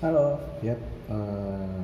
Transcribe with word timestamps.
Halo, 0.00 0.40
yap. 0.64 0.80
eh, 1.12 1.80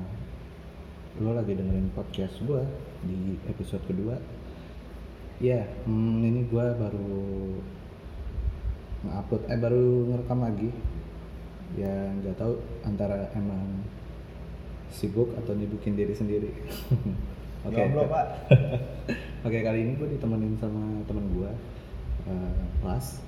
lo 1.21 1.37
lagi 1.37 1.53
dengerin 1.53 1.93
podcast 1.93 2.41
gue 2.49 2.65
di 3.05 3.37
episode 3.45 3.85
kedua. 3.85 4.17
Ya, 5.37 5.69
hmm, 5.85 6.25
ini 6.25 6.49
gue 6.49 6.65
baru 6.81 7.13
nge-upload, 9.05 9.43
eh 9.53 9.61
baru 9.61 9.85
ngerekam 10.09 10.41
lagi. 10.41 10.73
Ya 11.77 11.93
nggak 12.17 12.41
tahu 12.41 12.57
antara 12.89 13.29
emang 13.37 13.85
sibuk 14.89 15.37
atau 15.37 15.53
nyibukin 15.53 15.93
diri 15.93 16.17
sendiri. 16.17 16.57
Oke, 17.69 17.77
Jomblo, 17.77 18.09
Pak. 18.09 18.27
Oke 19.45 19.61
kali 19.61 19.85
ini 19.85 19.93
gue 20.01 20.17
ditemenin 20.17 20.57
sama 20.57 21.05
temen 21.05 21.37
gue, 21.37 21.53
eh, 22.33 22.65
Plas. 22.81 23.21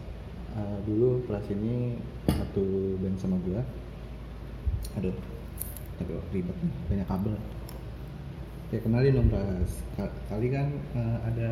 Eh, 0.57 0.79
dulu 0.89 1.29
Plas 1.29 1.45
ini 1.53 2.01
satu 2.25 2.97
band 3.05 3.21
sama 3.21 3.37
gue. 3.45 3.61
Aduh, 4.97 5.15
aduh 5.99 6.23
ribet 6.31 6.57
banyak 6.89 7.05
kabel. 7.05 7.37
Ya 8.69 8.79
kenalin 8.81 9.13
dong. 9.15 9.29
Ka- 9.95 10.17
Kali 10.29 10.49
kan 10.49 10.69
eh, 10.95 11.17
ada 11.25 11.51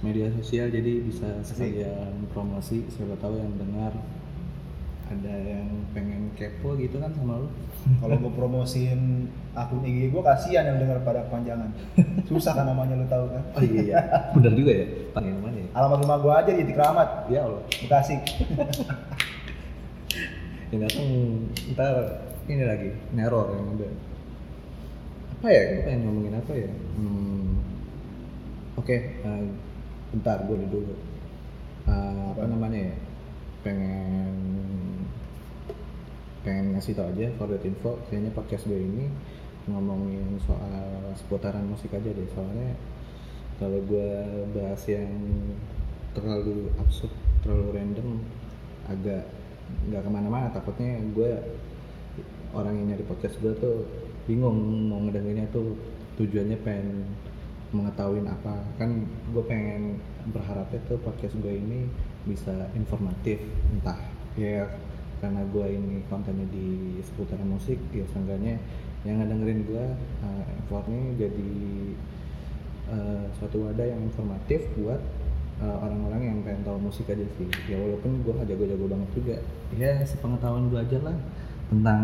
media 0.00 0.30
sosial 0.32 0.68
jadi 0.68 1.02
bisa 1.02 1.28
sekalian 1.42 2.26
promosi. 2.30 2.86
Siapa 2.88 3.14
tahu 3.18 3.36
yang 3.36 3.54
dengar 3.56 3.94
ada 5.06 5.34
yang 5.38 5.70
pengen 5.94 6.34
kepo 6.34 6.74
gitu 6.74 6.98
kan 6.98 7.14
sama 7.14 7.38
lu. 7.38 7.48
Kalau 8.02 8.18
gue 8.18 8.32
promosiin 8.34 9.30
akun 9.54 9.86
IG 9.86 10.10
gue 10.10 10.18
kasihan 10.18 10.66
yang 10.66 10.82
dengar 10.82 10.98
pada 11.02 11.22
kepanjangan. 11.24 11.70
Susah 12.26 12.50
kan 12.52 12.66
namanya 12.66 12.98
lu 12.98 13.06
tahu 13.06 13.30
kan. 13.30 13.42
Oh 13.54 13.62
iya, 13.62 13.80
iya. 13.82 13.98
bener 14.34 14.52
juga 14.54 14.72
ya. 14.74 14.86
Panggil 15.14 15.32
namanya 15.32 15.58
ya. 15.62 15.68
Alamat 15.74 15.98
rumah 16.02 16.18
gue 16.18 16.32
aja 16.34 16.50
di 16.52 16.64
Tikramat, 16.66 17.08
Ya 17.30 17.46
Allah. 17.46 17.62
Bekasi. 17.82 18.14
Yang 20.74 20.80
datang 20.82 21.08
ntar 21.74 21.94
ini 22.50 22.64
lagi 22.66 22.90
neror 23.14 23.54
yang 23.54 23.78
ada 23.78 23.88
apa 25.36 25.48
ya 25.52 25.62
gue 25.68 25.80
pengen 25.84 26.00
ngomongin 26.08 26.34
apa 26.40 26.52
ya? 26.56 26.70
Hmm, 26.96 27.60
oke 28.80 28.96
eh, 28.96 29.44
bentar 30.10 30.42
gue 30.48 30.58
dulu. 30.64 30.96
Eh, 31.86 32.24
apa 32.32 32.42
namanya 32.48 32.90
ya? 32.90 32.96
Pengen 33.60 34.34
pengen 36.40 36.74
ngasih 36.74 36.96
tau 36.96 37.12
aja 37.12 37.30
for 37.36 37.46
that 37.52 37.62
info 37.62 37.94
kayaknya 38.08 38.32
podcast 38.32 38.64
gue 38.64 38.80
ini 38.80 39.06
ngomongin 39.68 40.40
soal 40.42 41.14
seputaran 41.14 41.68
musik 41.68 41.92
aja 41.92 42.10
deh. 42.10 42.28
Soalnya 42.32 42.72
kalau 43.60 43.78
gue 43.86 44.10
bahas 44.56 44.82
yang 44.88 45.14
terlalu 46.16 46.72
absurd 46.80 47.12
terlalu 47.44 47.76
random 47.76 48.24
agak 48.88 49.28
nggak 49.90 50.02
ke 50.02 50.10
mana-mana 50.10 50.50
takutnya 50.50 50.98
gue 51.14 51.30
orang 52.56 52.74
yang 52.74 52.86
nyari 52.94 53.04
podcast 53.04 53.36
gue 53.42 53.52
tuh 53.58 53.86
bingung 54.26 54.90
mau 54.90 54.98
ngedengerinnya 55.06 55.46
tuh 55.54 55.76
tujuannya 56.16 56.58
pengen 56.64 57.06
mengetahui 57.74 58.22
apa. 58.24 58.62
Kan 58.80 59.04
gue 59.34 59.44
pengen 59.44 60.00
berharapnya 60.30 60.80
tuh 60.86 60.98
podcast 61.02 61.34
gue 61.38 61.54
ini 61.54 61.86
bisa 62.26 62.70
informatif 62.74 63.38
entah 63.70 63.98
ya 64.34 64.66
karena 65.22 65.40
gue 65.48 65.66
ini 65.72 66.04
kontennya 66.12 66.44
di 66.52 67.00
seputaran 67.00 67.48
musik 67.48 67.80
ya 67.94 68.04
seenggaknya 68.12 68.60
yang 69.06 69.22
ngedengerin 69.22 69.64
gue 69.64 69.86
uh, 70.26 70.82
jadi 71.16 71.52
uh, 72.90 73.24
suatu 73.38 73.64
wadah 73.64 73.86
yang 73.86 74.02
informatif 74.02 74.66
buat 74.76 74.98
uh, 75.60 75.76
orang-orang 75.80 76.20
yang 76.22 76.38
pengen 76.44 76.62
tahu 76.64 76.78
musik 76.80 77.06
aja 77.08 77.26
sih. 77.36 77.48
Ya 77.68 77.76
walaupun 77.80 78.22
gue 78.24 78.32
gak 78.32 78.48
jago-jago 78.48 78.86
banget 78.88 79.10
juga. 79.16 79.36
Ya 79.76 79.90
sepengetahuan 80.04 80.68
gue 80.68 80.80
aja 80.80 80.98
lah 81.04 81.16
tentang 81.72 82.02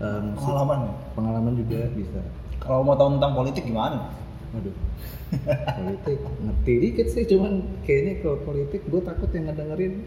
uh, 0.00 0.20
musik. 0.22 0.44
Pengalaman 0.46 0.78
ya? 0.78 0.92
pengalaman 1.14 1.52
juga 1.58 1.80
bisa. 1.94 2.20
Kalau 2.60 2.80
mau 2.84 2.96
tahu 2.96 3.16
tentang 3.16 3.32
politik 3.32 3.64
gimana? 3.64 3.98
Waduh, 4.50 4.74
politik 5.78 6.18
ngerti 6.42 6.72
dikit 6.82 7.06
sih, 7.06 7.22
cuman 7.22 7.62
kayaknya 7.86 8.18
kalau 8.18 8.42
politik 8.42 8.82
gue 8.90 8.98
takut 8.98 9.30
yang 9.30 9.46
ngedengerin 9.46 10.02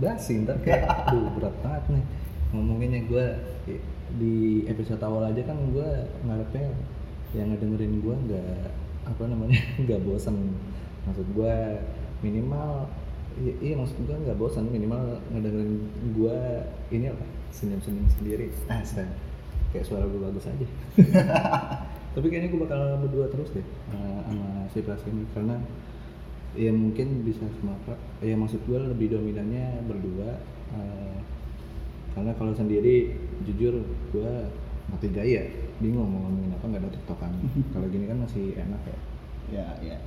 basi 0.00 0.40
ntar 0.48 0.56
kayak, 0.64 0.88
aduh 0.88 1.28
berat 1.36 1.52
banget 1.60 1.84
nih. 2.00 2.04
Ngomonginnya 2.56 3.00
gue 3.04 3.26
di 4.16 4.64
episode 4.68 5.00
awal 5.04 5.28
aja 5.28 5.44
kan 5.44 5.56
gue 5.72 5.88
ngarepnya 6.24 6.72
yang 7.32 7.48
ngedengerin 7.52 8.00
gue 8.00 8.14
nggak 8.28 8.56
apa 9.08 9.22
namanya 9.24 9.60
nggak 9.84 10.00
bosan 10.04 10.36
maksud 11.08 11.26
gue 11.34 11.56
minimal 12.22 12.86
iya, 13.40 13.54
iya 13.58 13.74
maksud 13.74 13.96
gue 14.06 14.14
nggak 14.14 14.38
bosan 14.38 14.70
minimal 14.70 15.18
ngedengerin 15.34 15.74
gue 16.14 16.38
ini 16.94 17.06
apa 17.10 17.24
senyum-senyum 17.52 18.08
sendiri. 18.16 18.48
Ah 18.68 18.80
kayak 19.72 19.88
suara 19.88 20.04
gue 20.04 20.20
bagus 20.20 20.44
aja. 20.44 20.66
Tapi 22.14 22.26
kayaknya 22.28 22.52
gue 22.52 22.60
bakal 22.60 22.80
berdua 23.00 23.32
terus 23.32 23.48
deh 23.56 23.64
uh, 23.96 24.20
sama 24.28 24.68
si 24.68 24.84
Pras 24.84 25.00
ini. 25.08 25.24
Karena 25.32 25.56
ya 26.52 26.68
mungkin 26.68 27.24
bisa 27.24 27.48
semapra 27.56 27.96
ya 28.20 28.36
maksud 28.36 28.60
gue 28.68 28.76
lebih 28.76 29.16
dominannya 29.16 29.88
berdua 29.88 30.36
uh, 30.76 31.16
karena 32.12 32.36
kalau 32.36 32.52
sendiri 32.52 33.16
jujur 33.48 33.80
gue 34.12 34.32
mati 34.92 35.08
gaya 35.08 35.48
bingung 35.80 36.04
mau 36.04 36.28
ngomongin 36.28 36.52
apa 36.52 36.64
nggak 36.68 36.82
ada 36.84 36.90
tiktokan. 36.92 37.32
Kalau 37.72 37.86
gini 37.88 38.04
kan 38.04 38.18
masih 38.20 38.52
enak 38.54 38.82
ya. 38.84 38.98
Ya, 39.52 39.66
ya. 39.80 39.98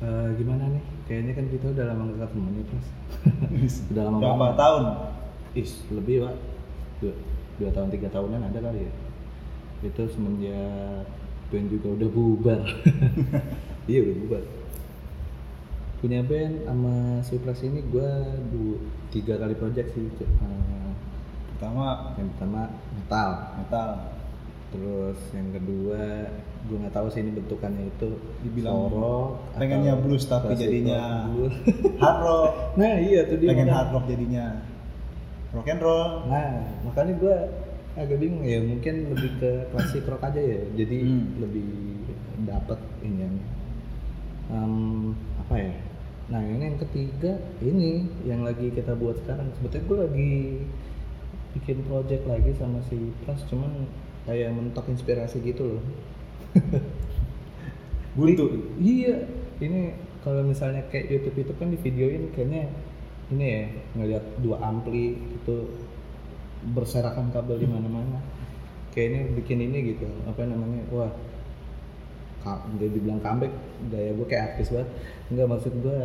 Eh, 0.00 0.28
gimana 0.34 0.64
nih? 0.66 0.82
Kayaknya 1.04 1.32
kan 1.34 1.46
kita 1.48 1.66
udah 1.70 1.84
lama 1.86 2.02
nggak 2.08 2.18
ketemu 2.24 2.48
nih 2.50 2.64
Pras 2.64 2.86
udah 3.92 4.02
lama 4.08 4.16
Berapa 4.16 4.36
banget. 4.38 4.56
tahun? 4.56 4.82
Is, 5.52 5.70
lebih 5.90 6.16
pak. 6.24 6.34
Dua, 7.00 7.12
dua 7.58 7.70
tahun 7.70 7.88
tiga 7.90 8.08
tahunan 8.08 8.40
ada 8.42 8.58
kali 8.58 8.88
ya. 8.88 8.92
Itu 9.82 10.02
semenjak 10.08 11.04
band 11.48 11.66
juga 11.68 11.88
udah 11.94 12.08
bubar. 12.08 12.60
Iya 13.90 14.06
udah 14.06 14.16
bubar. 14.22 14.42
Punya 15.98 16.20
band 16.22 16.62
sama 16.62 16.94
Supras 17.20 17.60
ini 17.60 17.82
gue 17.82 18.10
du, 18.48 18.78
tiga 19.10 19.34
kali 19.36 19.52
project 19.52 19.92
sih 19.92 20.06
Eh, 20.22 20.90
Pertama. 21.52 22.14
yang 22.16 22.30
pertama 22.32 22.70
metal. 22.94 23.28
Metal. 23.58 23.88
Terus 24.70 25.18
yang 25.34 25.50
kedua 25.50 26.30
gue 26.64 26.76
nggak 26.78 26.94
tahu 26.94 27.06
sih 27.10 27.20
ini 27.20 27.34
bentukannya 27.34 27.90
itu 27.90 28.08
Dibilang 28.40 28.86
rock 28.88 29.42
pengennya 29.58 29.98
blues 29.98 30.24
tapi 30.24 30.54
jadinya. 30.54 31.26
Hard 32.02 32.18
rock. 32.22 32.50
nah 32.78 32.94
iya 32.96 33.26
tuh 33.26 33.36
dia 33.36 33.50
Pengen 33.50 33.68
hard 33.68 33.90
rock 33.90 34.06
jadinya 34.06 34.62
rock 35.50 35.66
and 35.66 35.82
roll. 35.82 36.30
Nah, 36.30 36.62
makanya 36.86 37.18
gue 37.18 37.36
agak 37.98 38.22
bingung 38.22 38.46
ya, 38.46 38.62
mungkin 38.62 39.10
lebih 39.10 39.30
ke 39.42 39.50
klasik 39.74 40.06
rock 40.06 40.22
aja 40.22 40.38
ya, 40.38 40.62
jadi 40.78 40.98
Hmm. 41.02 41.42
lebih 41.42 41.66
dapet 42.46 42.78
ini 43.02 43.18
yang 43.18 43.34
em, 44.46 44.74
apa 45.42 45.54
ya? 45.58 45.74
Nah 46.30 46.38
ini 46.38 46.62
yang 46.64 46.78
ketiga 46.78 47.34
ini 47.58 48.06
yang 48.22 48.46
lagi 48.46 48.70
kita 48.70 48.94
buat 48.94 49.18
sekarang. 49.20 49.50
Sebetulnya 49.58 49.82
gue 49.82 49.98
lagi 50.06 50.32
bikin 51.50 51.82
project 51.82 52.30
lagi 52.30 52.54
sama 52.54 52.78
si 52.86 53.10
Pras, 53.26 53.42
cuman 53.50 53.90
kayak 54.28 54.52
mentok 54.52 54.86
inspirasi 54.90 55.40
gitu 55.40 55.76
loh. 55.76 55.82
Buntu. 58.18 58.74
Iya, 58.82 59.24
ini 59.62 59.94
kalau 60.20 60.44
misalnya 60.44 60.84
kayak 60.90 61.08
YouTube 61.08 61.48
itu 61.48 61.52
kan 61.56 61.72
di 61.72 61.78
videoin 61.80 62.28
kayaknya 62.34 62.68
ini 63.30 63.44
ya 63.46 63.62
ngeliat 63.96 64.24
dua 64.42 64.58
ampli 64.60 65.14
itu 65.16 65.56
berserakan 66.74 67.32
kabel 67.32 67.56
di 67.62 67.68
mana-mana. 67.70 68.20
Kayaknya 68.90 69.20
bikin 69.38 69.58
ini 69.62 69.94
gitu, 69.94 70.10
apa 70.26 70.42
namanya? 70.42 70.82
Wah, 70.90 71.14
nggak 72.42 72.90
dibilang 72.90 73.22
comeback, 73.22 73.54
gaya 73.88 74.10
gue 74.16 74.26
kayak 74.26 74.44
artis 74.54 74.74
banget. 74.74 74.90
Enggak 75.30 75.46
maksud 75.46 75.72
gue 75.78 75.98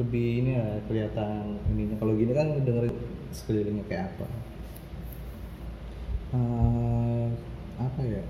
lebih 0.00 0.26
ini 0.42 0.50
ya 0.56 0.66
kelihatan 0.86 1.60
ininya. 1.74 1.96
Kalau 1.98 2.14
gini 2.14 2.32
kan 2.32 2.48
dengerin 2.62 2.94
sekelilingnya 3.34 3.84
kayak 3.90 4.04
apa. 4.14 4.26
Eh, 6.30 7.26
apa 7.76 8.02
ya? 8.02 8.22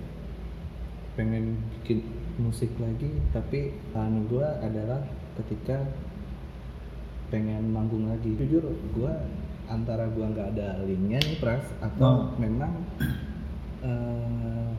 pengen 1.11 1.59
bikin 1.75 2.01
musik 2.39 2.71
lagi 2.79 3.11
tapi 3.29 3.77
anu 3.93 4.25
gue 4.27 4.47
adalah 4.63 5.05
ketika 5.37 5.85
pengen 7.29 7.69
manggung 7.69 8.09
lagi 8.09 8.31
jujur 8.37 8.63
gue 8.95 9.13
antara 9.67 10.09
gue 10.09 10.23
nggak 10.23 10.57
ada 10.57 10.81
linknya 10.81 11.21
nih 11.21 11.37
pras 11.37 11.67
atau 11.79 12.31
Hmm. 12.31 12.41
memang 12.41 12.73
eh, 13.83 14.71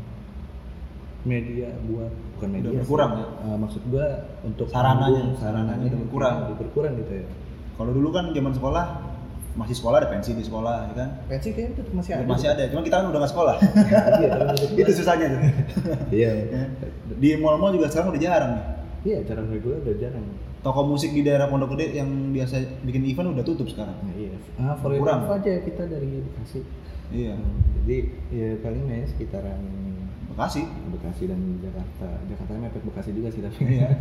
media 1.22 1.70
buat 1.86 2.10
bukan 2.34 2.50
media 2.50 2.64
Udah 2.64 2.74
sih. 2.74 2.80
berkurang 2.82 3.12
ya? 3.14 3.28
Eh, 3.46 3.58
maksud 3.60 3.82
gue 3.86 4.08
untuk 4.42 4.66
Sarananya. 4.66 4.98
manggung, 5.22 5.30
sarananya 5.38 5.86
Udah 5.86 6.00
berkurang. 6.02 6.36
udah 6.42 6.58
berkurang 6.58 6.94
gitu 6.98 7.14
ya 7.14 7.28
Kalau 7.76 7.92
dulu 7.92 8.10
kan 8.10 8.26
zaman 8.32 8.54
sekolah 8.56 8.86
masih 9.54 9.74
sekolah 9.74 9.98
ada 9.98 10.08
pensi 10.08 10.32
di 10.32 10.42
sekolah 10.42 10.76
ya 10.86 10.94
kan. 10.96 11.10
pensi 11.26 11.52
kayaknya 11.52 11.74
tetap 11.76 11.92
masih 11.92 12.12
ada 12.14 12.24
Masih 12.26 12.48
ada, 12.48 12.64
cuma 12.68 12.82
kita 12.82 12.96
kan 12.96 13.06
udah 13.06 13.20
nggak 13.20 13.32
sekolah. 13.32 13.56
iya 14.20 14.30
gua- 14.32 14.56
Itu 14.82 14.92
susahnya 14.94 15.26
tuh. 15.28 15.42
iya 16.10 16.32
Ya. 16.48 16.64
Di 17.12 17.30
mall-mall 17.36 17.72
juga 17.72 17.88
sekarang 17.88 18.12
udah 18.12 18.22
jarang 18.22 18.52
nih. 18.54 18.66
iya 19.04 19.18
cara 19.24 19.42
reguler 19.44 19.82
udah 19.82 19.96
jarang 19.98 20.26
toko 20.62 20.86
musik 20.86 21.10
di 21.10 21.22
daerah 21.22 21.50
Pondok 21.50 21.74
Gede 21.74 21.98
yang 21.98 22.06
biasa 22.30 22.54
bikin 22.82 23.02
event 23.04 23.34
udah 23.34 23.42
tutup 23.42 23.66
sekarang. 23.66 23.98
Nah, 23.98 24.14
iya. 24.14 24.38
Ah, 24.56 24.78
for 24.78 24.94
Kurang. 24.94 25.26
aja 25.28 25.58
kita 25.58 25.84
dari 25.86 26.22
Bekasi. 26.22 26.62
Iya. 27.10 27.34
Hmm, 27.34 27.56
jadi 27.82 27.98
ya 28.30 28.50
paling 28.62 28.86
ya 28.86 29.04
sekitaran 29.04 29.58
Bekasi. 30.30 30.62
Bekasi 30.92 31.24
dan 31.26 31.40
Jakarta. 31.60 32.08
Jakarta 32.24 32.52
mepet 32.56 32.84
Bekasi 32.84 33.10
juga 33.12 33.28
sih 33.28 33.42
tapi. 33.42 33.58
Iya. 33.74 33.90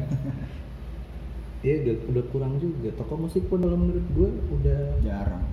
Iya 1.60 1.74
udah, 1.84 1.96
udah 2.16 2.24
kurang 2.32 2.56
juga. 2.56 2.88
Toko 2.96 3.20
musik 3.20 3.44
pun 3.46 3.60
kalau 3.60 3.76
menurut 3.76 4.06
gue 4.16 4.30
udah 4.56 4.80
Jarang. 5.04 5.44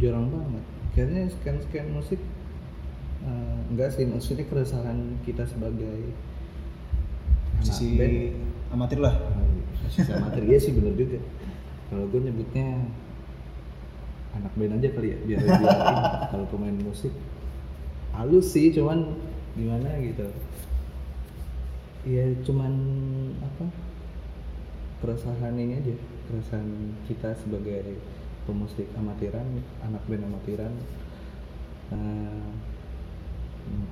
jarang 0.00 0.26
banget. 0.32 0.64
Kayaknya 0.96 1.22
scan 1.30 1.56
scan 1.68 1.86
musik 1.92 2.20
eh, 3.22 3.56
enggak 3.68 3.92
sih 3.92 4.04
maksudnya 4.08 4.48
keresahan 4.48 5.20
kita 5.22 5.44
sebagai 5.44 6.16
Sisi 7.60 8.00
band. 8.00 8.40
amatir 8.72 8.98
lah. 9.04 9.12
Ah, 9.12 9.44
sisi 9.92 10.08
amatir 10.10 10.42
iya 10.48 10.56
sih 10.56 10.72
bener 10.72 10.96
juga. 10.96 11.20
Kalau 11.92 12.08
gue 12.08 12.20
nyebutnya 12.24 12.88
anak 14.30 14.52
band 14.56 14.78
aja 14.78 14.88
kali 14.94 15.08
ya 15.12 15.18
biar 15.26 15.40
biar 15.42 15.58
ini. 15.58 15.98
kalau 16.30 16.46
pemain 16.48 16.76
musik 16.80 17.10
halus 18.14 18.54
sih 18.54 18.70
cuman 18.70 19.10
gimana 19.58 19.90
gitu 19.98 20.22
ya 22.06 22.30
cuman 22.46 22.72
apa 23.42 23.66
keresahan 25.00 25.54
ini 25.56 25.74
aja. 25.80 25.94
Keresahan 26.28 26.68
kita 27.08 27.34
sebagai 27.36 27.98
pemusik 28.46 28.86
amatiran 28.96 29.46
anak 29.84 30.02
band 30.08 30.24
amatiran. 30.28 30.72
Eh, 31.90 32.44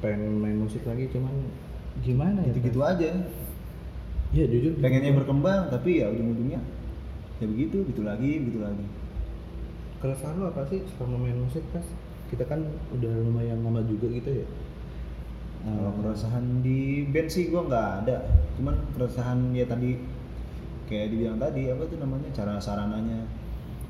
pengen 0.03 0.39
main 0.43 0.59
musik 0.59 0.83
lagi 0.87 1.07
cuman 1.13 1.35
gimana 2.03 2.41
ya 2.47 2.53
Gitu-gitu 2.55 2.81
aja. 2.83 3.11
ya 4.31 4.45
jujur 4.45 4.73
Pengennya 4.79 5.17
berkembang 5.17 5.73
tapi 5.73 6.05
ya 6.05 6.13
ujung-ujungnya 6.13 6.61
ya 7.39 7.47
begitu, 7.47 7.87
gitu 7.87 8.03
lagi, 8.03 8.43
begitu 8.43 8.61
lagi. 8.61 8.85
keresahan 9.99 10.39
lo 10.39 10.55
apa 10.55 10.63
sih 10.71 10.81
selama 10.95 11.27
main 11.27 11.39
musik 11.39 11.63
pas 11.75 11.83
kita 12.31 12.45
kan 12.47 12.63
udah 12.95 13.13
lumayan 13.25 13.65
lama 13.67 13.83
juga 13.83 14.07
gitu 14.13 14.31
ya. 14.45 14.47
Kalau 15.65 15.91
Eh, 15.91 15.95
keresahan 15.99 16.63
di 16.63 16.79
band 17.11 17.29
sih 17.29 17.51
gua 17.51 17.67
nggak 17.67 17.89
ada. 18.07 18.17
Cuman 18.55 18.75
keresahan 18.95 19.39
ya 19.53 19.67
tadi 19.67 19.99
kayak 20.89 21.13
dibilang 21.13 21.37
tadi 21.37 21.69
apa 21.69 21.85
tuh 21.85 22.01
namanya 22.01 22.29
cara 22.33 22.57
sarananya, 22.57 23.23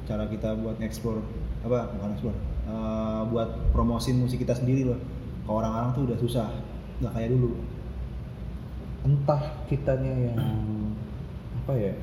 cara 0.04 0.26
kita 0.26 0.52
buat 0.54 0.76
ekspor 0.78 1.22
apa 1.58 1.94
bukan 1.94 2.10
ekspor, 2.12 2.34
eh, 2.66 3.22
buat 3.30 3.48
promosin 3.70 4.18
musik 4.18 4.38
kita 4.38 4.52
sendiri 4.52 4.82
loh. 4.84 4.98
Ke 5.42 5.50
orang-orang 5.50 5.90
tuh 5.92 6.02
udah 6.04 6.18
susah, 6.18 6.48
nggak 6.98 7.14
kayak 7.14 7.30
dulu. 7.30 7.54
entah 8.98 9.40
kitanya 9.70 10.10
yang 10.10 10.38
apa 11.56 11.72
ya 11.72 11.94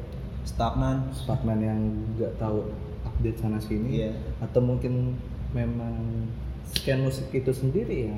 Stagnan. 0.42 1.12
stagnan 1.12 1.60
yang 1.60 1.80
nggak 2.16 2.40
tahu 2.40 2.72
update 3.04 3.38
sana 3.38 3.60
sini 3.60 4.02
Iya. 4.02 4.12
atau 4.40 4.64
mungkin 4.64 5.14
memang 5.52 6.26
scan 6.66 7.04
musik 7.04 7.30
itu 7.30 7.52
sendiri 7.52 8.10
yang 8.10 8.18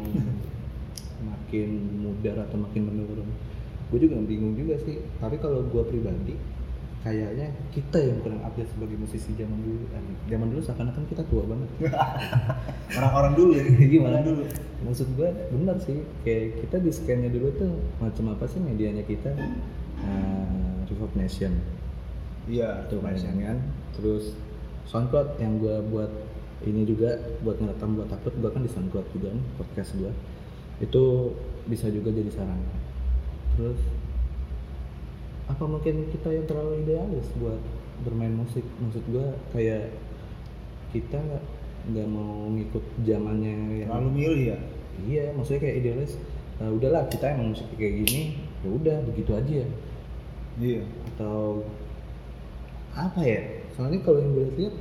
makin 1.30 1.70
mudar 2.00 2.38
atau 2.48 2.62
makin 2.62 2.86
menurun 2.86 3.28
gue 3.88 4.00
juga 4.00 4.20
bingung 4.22 4.54
juga 4.54 4.78
sih 4.84 5.02
tapi 5.18 5.40
kalau 5.40 5.66
gue 5.66 5.84
pribadi 5.84 6.38
kayaknya 7.08 7.48
kita 7.72 7.98
yang 8.04 8.20
kurang 8.20 8.44
update 8.44 8.70
sebagai 8.76 8.98
musisi 9.00 9.32
zaman 9.40 9.60
dulu 9.64 9.84
Eh, 9.96 10.04
zaman 10.28 10.48
dulu 10.52 10.62
seakan-akan 10.62 11.04
kita 11.08 11.24
tua 11.32 11.44
banget. 11.48 11.70
Orang-orang 13.00 13.34
dulu 13.40 13.52
ya. 13.56 13.64
gimana? 13.96 14.20
Orang 14.20 14.26
dulu. 14.28 14.44
maksud 14.84 15.08
gue 15.16 15.30
benar 15.56 15.78
sih. 15.80 16.04
Kayak 16.28 16.68
kita 16.68 16.76
di 16.84 16.92
scannya 16.92 17.30
dulu 17.32 17.48
tuh 17.56 17.72
macam 18.04 18.36
apa 18.36 18.46
sih 18.46 18.60
medianya 18.60 19.08
kita? 19.08 19.32
Uh, 20.04 20.84
Reverb 20.92 21.14
Nation. 21.16 21.56
Iya, 22.48 22.86
itu 22.88 23.00
tuh 23.00 23.04
kan? 23.04 23.58
Terus 23.96 24.38
SoundCloud 24.88 25.40
yang 25.40 25.60
gue 25.60 25.76
buat 25.92 26.12
ini 26.66 26.88
juga 26.90 27.22
buat 27.46 27.60
ngerekam 27.62 28.02
buat 28.02 28.10
upload 28.10 28.36
gue 28.42 28.50
kan 28.50 28.62
di 28.66 28.72
SoundCloud 28.72 29.08
juga 29.14 29.30
nih 29.30 29.46
podcast 29.62 29.94
gue 30.00 30.12
itu 30.82 31.04
bisa 31.70 31.92
juga 31.92 32.10
jadi 32.10 32.32
sarana 32.34 32.74
terus 33.54 33.78
apa 35.48 35.64
mungkin 35.64 36.12
kita 36.12 36.28
yang 36.30 36.46
terlalu 36.46 36.84
idealis 36.84 37.28
buat 37.36 37.60
bermain 38.04 38.36
musik 38.36 38.64
maksud 38.78 39.04
gue 39.08 39.26
kayak 39.52 39.96
kita 40.92 41.20
nggak 41.88 42.08
mau 42.08 42.52
ngikut 42.52 42.84
zamannya 43.02 43.54
yang 43.78 43.90
Terlalu 43.90 44.12
milih 44.14 44.42
ya. 44.46 44.58
iya 45.02 45.24
maksudnya 45.32 45.62
kayak 45.64 45.78
idealis 45.82 46.12
"Ah, 46.58 46.68
udahlah 46.68 47.06
kita 47.08 47.32
emang 47.32 47.54
musik 47.54 47.68
kayak 47.74 48.04
gini 48.04 48.22
ya 48.60 48.70
udah 48.70 48.98
begitu 49.06 49.32
aja 49.32 49.64
Iya. 50.58 50.82
atau 51.14 51.62
apa 52.92 53.22
ya 53.22 53.42
soalnya 53.72 54.02
kalau 54.02 54.18
yang 54.18 54.34
gue 54.34 54.48
lihat 54.58 54.76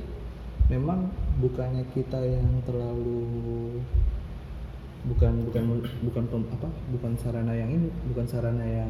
memang 0.67 1.07
bukannya 1.37 1.85
kita 1.93 2.17
yang 2.17 2.49
terlalu 2.65 3.77
bukan 5.05 5.45
bukan 5.47 5.63
bukan 6.03 6.23
pem- 6.27 6.49
apa 6.51 6.67
bukan 6.91 7.13
sarana 7.15 7.53
yang 7.53 7.69
ini 7.69 7.87
bukan 8.09 8.25
sarana 8.25 8.65
yang 8.65 8.89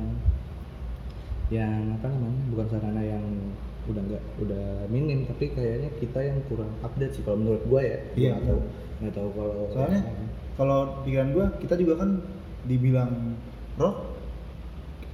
yang 1.47 1.95
apa 1.95 2.11
namanya 2.11 2.41
bukan 2.51 2.67
sarana 2.67 3.01
yang 3.03 3.23
udah 3.87 4.03
nggak 4.03 4.23
udah 4.43 4.65
minim 4.91 5.23
tapi 5.23 5.47
kayaknya 5.55 5.87
kita 5.95 6.19
yang 6.19 6.37
kurang 6.51 6.67
update 6.83 7.15
sih 7.15 7.23
kalau 7.23 7.39
menurut 7.39 7.63
gue 7.63 7.81
ya. 7.81 7.99
Iya, 8.19 8.31
nggak 8.35 8.47
tahu 8.51 8.61
nggak 8.97 9.13
tahu 9.13 9.29
kalau 9.31 9.53
Soalnya 9.71 10.01
kalau 10.57 10.79
pikiran 11.05 11.29
gua 11.31 11.45
kita 11.61 11.77
juga 11.77 11.93
kan 12.01 12.09
dibilang 12.65 13.37
rock 13.77 14.17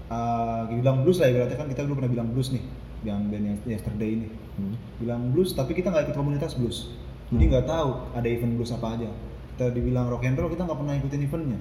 uh, 0.08 0.72
dibilang 0.72 1.04
blues 1.04 1.20
lah 1.20 1.28
ibaratnya 1.30 1.58
kan 1.60 1.68
kita 1.70 1.84
dulu 1.84 2.00
pernah 2.02 2.12
bilang 2.16 2.30
blues 2.32 2.50
nih 2.56 2.64
yang 3.04 3.28
band 3.28 3.44
yang 3.44 3.58
yesterday 3.68 4.10
ini. 4.16 4.28
Hmm. 4.54 4.78
bilang 5.02 5.34
blues 5.34 5.58
tapi 5.58 5.74
kita 5.74 5.90
nggak 5.90 6.10
ikut 6.10 6.18
komunitas 6.18 6.56
blues. 6.58 6.94
Jadi 7.30 7.44
Hmm. 7.46 7.52
nggak 7.52 7.66
tahu 7.66 7.90
ada 8.16 8.28
event 8.30 8.54
blues 8.58 8.72
apa 8.72 8.88
aja. 8.98 9.10
Kita 9.54 9.70
dibilang 9.70 10.10
rock 10.10 10.24
and 10.26 10.38
roll 10.40 10.50
kita 10.50 10.66
nggak 10.66 10.80
pernah 10.80 10.94
ikutin 10.98 11.22
eventnya. 11.26 11.60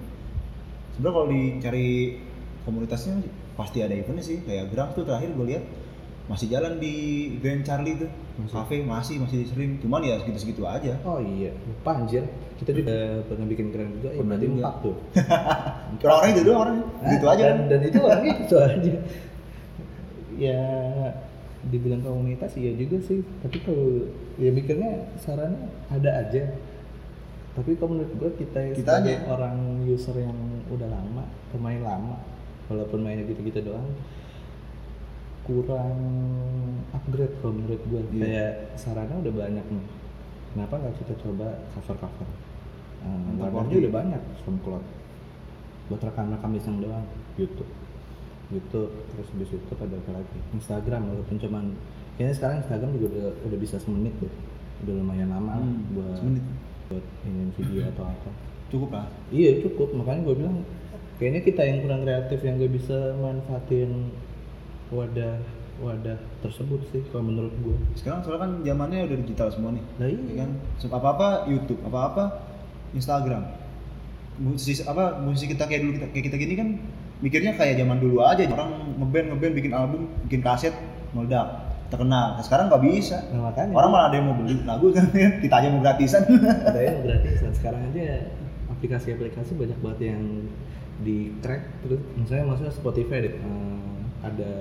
Sebenarnya 0.96 1.12
kalau 1.16 1.26
dicari 1.28 1.88
komunitasnya 2.68 3.14
pasti 3.52 3.78
ada 3.78 3.92
eventnya 3.92 4.20
sih 4.20 4.40
kayak 4.40 4.68
Grams 4.68 4.92
tuh 4.92 5.04
terakhir 5.04 5.30
gue 5.30 5.46
lihat 5.46 5.64
masih 6.24 6.46
jalan 6.48 6.78
di 6.78 6.94
Grand 7.36 7.60
Charlie 7.60 7.98
tuh 7.98 8.08
Masih. 8.38 8.54
cafe 8.54 8.74
masih 8.80 9.16
masih 9.18 9.44
sering 9.44 9.76
cuman 9.78 10.00
ya 10.00 10.16
segitu-segitu 10.16 10.62
aja 10.64 10.94
Oh 11.02 11.18
iya, 11.18 11.50
lupa 11.60 11.92
anjir. 11.94 12.24
Kita 12.56 12.70
juga 12.70 12.94
pernah 13.26 13.44
bikin 13.44 13.66
keren 13.68 13.90
juga, 13.92 14.08
ya 14.08 14.18
Pernah 14.18 14.38
berarti 14.38 14.46
empat 14.54 14.74
tuh. 14.80 14.94
orang-orang 16.06 16.30
itu 16.30 16.42
doang 16.42 16.60
orangnya 16.62 16.84
gitu 17.10 17.24
Ah, 17.24 17.32
aja 17.32 17.42
dan, 17.42 17.50
kan 17.52 17.58
dan 17.68 17.80
itu 17.82 17.98
orangnya 18.00 18.34
itu 18.38 18.56
aja. 18.56 18.92
Ya 20.32 20.60
dibilang 21.62 22.02
komunitas 22.02 22.54
iya 22.54 22.72
juga 22.72 22.98
sih, 23.00 23.22
tapi 23.38 23.62
kalau 23.62 24.10
ya 24.34 24.50
mikirnya 24.50 24.90
sarannya 25.16 25.70
ada 25.88 26.10
aja. 26.18 26.42
Tapi 27.52 27.76
kalau 27.76 27.94
menurut 27.94 28.12
gue 28.16 28.30
kita, 28.40 28.72
Kita 28.72 28.98
sebagai 28.98 29.16
aja. 29.20 29.28
orang 29.28 29.56
user 29.84 30.16
yang 30.16 30.34
udah 30.66 30.88
lama, 30.88 31.22
pemain 31.50 31.78
lama, 31.78 32.16
walaupun 32.72 32.98
mainnya 32.98 33.24
gitu-gitu 33.24 33.60
doang, 33.62 33.86
kurang 35.42 35.92
upgrade 36.92 37.34
kalau 37.38 37.52
menurut 37.52 37.82
gue. 37.82 38.00
Iya. 38.12 38.22
Kayak 38.22 38.52
sarana 38.74 39.14
udah 39.18 39.32
banyak 39.34 39.66
nih. 39.66 39.86
Kenapa 40.52 40.74
nggak 40.76 40.94
kita 40.98 41.14
coba 41.18 41.46
cover 41.72 41.96
cover? 41.98 42.28
Wadahnya 43.34 43.50
banget. 43.50 43.80
udah 43.82 43.92
banyak 43.92 44.22
SoundCloud 44.40 44.84
buat 45.90 45.98
rekam-rekam 46.00 46.54
iseng 46.54 46.78
doang 46.78 47.02
YouTube 47.34 47.66
YouTube 48.48 48.94
terus 49.10 49.26
habis 49.26 49.50
itu 49.50 49.72
ada 49.74 49.98
apa 49.98 50.10
lagi 50.14 50.38
Instagram 50.54 51.10
walaupun 51.10 51.36
cuman 51.36 51.64
kayaknya 52.14 52.34
sekarang 52.38 52.56
Instagram 52.62 52.90
juga 52.94 53.06
udah 53.10 53.28
udah 53.42 53.58
bisa 53.58 53.76
semenit 53.82 54.14
deh 54.22 54.30
udah 54.86 54.94
lumayan 54.94 55.34
lama 55.34 55.58
Hmm, 55.58 55.82
buat 55.90 56.14
semenit. 56.14 56.44
buat 56.86 57.04
ini 57.26 57.42
video 57.58 57.82
atau 57.90 58.04
apa 58.06 58.30
cukup 58.70 58.90
lah 58.94 59.06
iya 59.28 59.58
cukup 59.58 59.88
makanya 59.92 60.20
gue 60.22 60.34
bilang 60.38 60.56
kayaknya 61.22 61.42
kita 61.46 61.62
yang 61.62 61.78
kurang 61.86 62.02
kreatif 62.02 62.42
yang 62.42 62.58
gak 62.58 62.74
bisa 62.74 63.14
manfaatin 63.22 64.10
wadah 64.90 65.38
wadah 65.78 66.18
tersebut 66.42 66.82
sih 66.90 67.02
kalau 67.14 67.30
menurut 67.30 67.54
gue 67.62 67.76
sekarang 67.96 68.26
soalnya 68.26 68.42
kan 68.44 68.52
zamannya 68.66 68.98
udah 69.06 69.18
digital 69.22 69.48
semua 69.50 69.70
nih 69.74 69.84
nah 69.98 70.06
ya 70.06 70.18
iya. 70.18 70.34
kan? 70.44 70.50
Apa 70.90 71.08
apa 71.14 71.28
YouTube 71.48 71.80
apa 71.86 71.98
apa 72.12 72.24
Instagram. 72.92 73.42
Musisi 74.40 74.84
apa 74.84 75.20
musisi 75.20 75.48
kita 75.48 75.68
kayak 75.68 75.80
dulu 75.84 75.92
kita 75.96 76.06
kayak 76.12 76.24
kita 76.32 76.36
gini 76.40 76.54
kan 76.56 76.68
mikirnya 77.24 77.52
kayak 77.56 77.80
zaman 77.80 77.98
dulu 78.00 78.20
aja. 78.24 78.44
Orang 78.48 78.96
ngeband 79.00 79.26
ngeband 79.32 79.52
bikin 79.56 79.72
album 79.72 80.08
bikin 80.28 80.40
kaset 80.44 80.72
meledak 81.16 81.72
terkenal. 81.88 82.40
Nah, 82.40 82.42
sekarang 82.44 82.72
nggak 82.72 82.82
bisa. 82.88 83.20
Nah, 83.32 83.52
makanya. 83.52 83.72
Orang 83.76 83.90
malah 83.92 84.06
ada 84.08 84.16
yang 84.16 84.26
mau 84.32 84.36
beli 84.36 84.56
lagu 84.64 84.88
kan 84.92 85.08
kita 85.44 85.54
aja 85.56 85.68
mau 85.68 85.80
gratisan. 85.84 86.22
Ada 86.24 86.80
yang 86.80 86.98
gratisan. 87.04 87.50
Sekarang 87.52 87.80
aja 87.92 88.32
aplikasi-aplikasi 88.72 89.52
banyak 89.60 89.78
banget 89.84 90.00
yang 90.16 90.22
di 91.02 91.34
crack 91.38 91.62
terus? 91.82 92.00
Misalnya 92.14 92.44
maksudnya 92.48 92.72
Spotify 92.72 93.18
deh. 93.20 93.34
Eh, 93.34 93.78
ada 94.22 94.52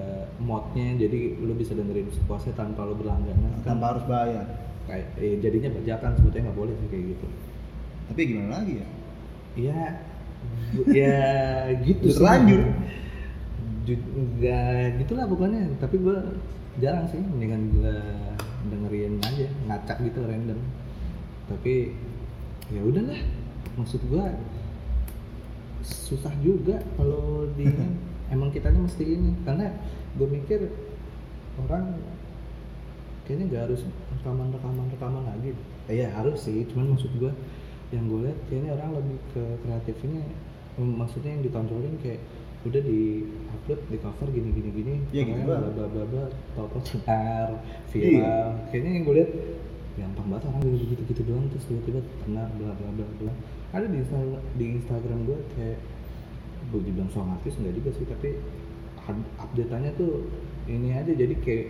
modnya 0.41 0.97
jadi 0.97 1.37
lu 1.37 1.53
bisa 1.53 1.71
dengerin 1.71 2.09
sepuasnya 2.09 2.53
tanpa 2.53 2.81
lu 2.83 2.97
berlangganan. 2.97 3.61
Kan 3.61 3.77
tanpa 3.77 3.93
harus 3.93 4.03
bayar. 4.05 4.45
Kayak 4.89 5.05
eh, 5.17 5.37
jadinya 5.37 5.69
bajakan 5.77 6.11
sebetulnya 6.17 6.43
nggak 6.49 6.59
boleh 6.59 6.73
sih 6.75 6.87
kayak 6.89 7.05
gitu. 7.13 7.27
Tapi 8.09 8.21
gimana 8.25 8.49
lagi 8.57 8.73
ya? 8.81 8.87
Iya, 9.51 9.81
bu- 10.73 10.87
ya 10.89 11.17
gitu 11.85 12.05
terlanjur. 12.11 12.61
Ju- 13.81 14.05
Nggak 14.37 15.01
gitulah 15.01 15.25
pokoknya. 15.25 15.61
Tapi 15.77 15.95
gua 15.97 16.17
jarang 16.79 17.05
sih 17.07 17.19
mendingan 17.19 17.67
gue 17.75 17.95
dengerin 18.71 19.19
aja 19.21 19.47
ngacak 19.67 19.97
gitu 20.07 20.23
random. 20.23 20.57
Tapi 21.47 21.93
ya 22.71 22.81
udahlah. 22.81 23.19
Maksud 23.75 24.01
gue 24.07 24.25
susah 25.83 26.33
juga 26.41 26.79
kalau 26.95 27.49
di 27.57 27.67
emang 28.33 28.49
kitanya 28.49 28.79
mesti 28.81 29.03
ini 29.03 29.35
karena 29.43 29.75
gue 30.15 30.27
mikir 30.27 30.71
orang 31.67 31.99
kayaknya 33.27 33.45
gak 33.51 33.63
harus 33.69 33.81
rekaman 34.17 34.49
rekaman 34.55 34.85
rekaman 34.91 35.23
lagi. 35.27 35.51
Eh, 35.91 35.99
ya 35.99 36.07
harus 36.15 36.39
sih 36.47 36.63
cuman 36.71 36.95
maksud 36.95 37.11
gue 37.19 37.31
yang 37.91 38.07
gue 38.07 38.19
lihat 38.23 38.39
kayaknya 38.47 38.71
orang 38.79 38.89
lebih 39.03 39.17
ke 39.35 39.43
kreatifnya 39.67 40.23
maksudnya 40.79 41.35
yang 41.35 41.43
ditonjolin 41.43 41.95
kayak 41.99 42.23
udah 42.61 42.77
di 42.77 43.25
upload 43.51 43.81
di 43.89 43.97
cover 43.99 44.27
gini 44.29 44.49
gini 44.53 44.69
gini 44.69 44.93
Iya, 45.11 45.23
gitu 45.27 45.41
bla 45.49 45.57
bla 45.65 45.85
bla 45.89 46.03
bla 46.05 46.25
tau 46.53 46.69
cetar 46.85 47.57
viral. 47.89 48.49
Kayaknya 48.69 48.91
yang 48.95 49.03
gue 49.03 49.15
lihat 49.17 49.31
gampang 50.01 50.27
banget 50.33 50.43
orang 50.49 50.61
gitu 50.65 50.85
gitu 50.97 51.03
gitu 51.13 51.21
doang 51.29 51.45
terus 51.53 51.65
tiba-tiba 51.69 52.01
kena 52.25 52.43
bla 52.57 52.73
bla 52.73 52.89
bla 52.97 53.07
bla. 53.21 53.33
Ada 53.71 53.85
di 53.85 53.97
Insta- 54.01 54.43
di 54.57 54.65
Instagram 54.81 55.19
gue 55.29 55.39
kayak 55.53 55.79
gue 56.73 56.81
dibilang 56.81 57.11
song 57.13 57.29
artis 57.29 57.53
enggak 57.61 57.77
juga 57.77 57.89
sih 57.93 58.05
tapi 58.09 58.29
up- 59.05 59.29
update-annya 59.37 59.93
tuh 59.95 60.25
ini 60.65 60.89
aja. 60.97 61.13
Jadi 61.13 61.35
kayak 61.39 61.67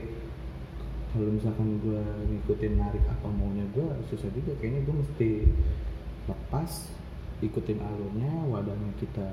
kalau 1.12 1.28
misalkan 1.36 1.76
gue 1.84 2.02
ngikutin 2.32 2.74
narik 2.80 3.04
apa 3.12 3.28
maunya 3.28 3.68
gue 3.76 3.88
susah 4.08 4.32
juga. 4.32 4.56
Kayaknya 4.64 4.82
gue 4.88 4.96
mesti 4.96 5.30
lepas 6.32 6.72
ikutin 7.44 7.80
alurnya 7.84 8.32
wadahnya 8.48 8.92
kita 9.02 9.28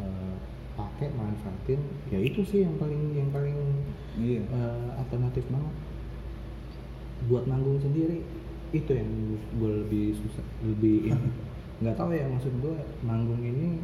eh, 0.00 0.34
pakai 0.74 1.12
manfaatin. 1.12 1.80
Ya 2.08 2.18
itu 2.18 2.40
sih 2.48 2.64
yang 2.64 2.74
paling 2.80 3.12
yang 3.12 3.30
paling 3.30 3.58
iya. 4.16 4.40
eh, 4.42 4.88
alternatif 4.98 5.44
banget 5.52 5.74
buat 7.30 7.44
nanggung 7.46 7.80
sendiri. 7.80 8.22
Itu 8.74 8.90
yang 8.90 9.38
gue 9.58 9.72
lebih 9.86 10.18
susah 10.18 10.44
lebih 10.66 11.14
ini. 11.14 11.28
Nggak 11.82 11.96
tahu 11.98 12.14
ya 12.14 12.26
maksud 12.30 12.52
gue 12.62 12.76
nanggung 13.02 13.42
ini 13.42 13.82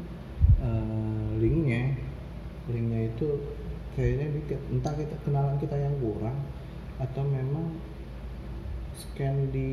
eh, 0.62 1.28
linknya 1.42 1.98
linknya 2.70 3.10
itu 3.10 3.28
kayaknya 3.98 4.26
dikit 4.38 4.60
entah 4.70 4.94
kita 4.94 5.16
kenalan 5.26 5.58
kita 5.58 5.74
yang 5.74 5.94
kurang 5.98 6.38
atau 7.00 7.22
memang 7.26 7.74
scan 8.94 9.48
di 9.50 9.68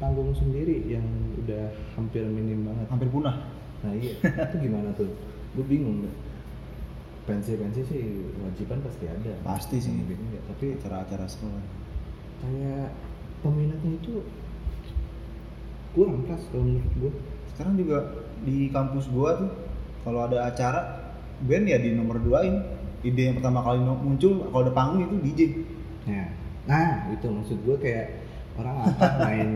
panggung 0.00 0.32
sendiri 0.32 0.88
yang 0.88 1.04
udah 1.44 1.68
hampir 1.94 2.24
minim 2.24 2.64
banget. 2.64 2.86
Hampir 2.88 3.08
punah. 3.12 3.36
Nah 3.84 3.92
iya. 3.92 4.16
Itu 4.24 4.56
gimana 4.56 4.88
tuh? 4.96 5.12
Gue 5.52 5.64
bingung 5.68 6.08
deh. 6.08 6.14
Pensi-pensi 7.28 7.84
sih 7.84 8.02
wajiban 8.40 8.80
pasti 8.80 9.04
ada. 9.06 9.32
Pasti 9.44 9.76
sih. 9.78 9.92
Tapi 10.48 10.80
acara-acara 10.80 11.28
sekolah 11.28 11.62
kayak 12.40 12.92
peminatnya 13.44 13.92
itu 14.00 14.24
kurang 15.92 16.22
pas 16.24 16.40
kalau 16.52 16.64
menurut 16.64 16.94
gue 16.96 17.12
sekarang 17.54 17.74
juga 17.76 17.98
di 18.40 18.72
kampus 18.72 19.04
gua 19.12 19.36
tuh 19.36 19.50
kalau 20.00 20.24
ada 20.24 20.48
acara 20.48 20.80
band 21.44 21.68
ya 21.68 21.76
di 21.76 21.92
nomor 21.92 22.20
duain. 22.20 22.80
Ide 23.00 23.32
yang 23.32 23.36
pertama 23.40 23.64
kali 23.64 23.80
muncul 23.80 24.52
kalau 24.52 24.60
ada 24.60 24.72
panggung 24.76 25.08
itu 25.08 25.16
DJ 25.24 25.40
nah 26.04 26.28
nah 26.68 27.08
itu 27.08 27.24
maksud 27.32 27.64
gue 27.64 27.76
kayak 27.80 28.28
orang 28.60 28.76
apa 28.84 29.04
main 29.24 29.50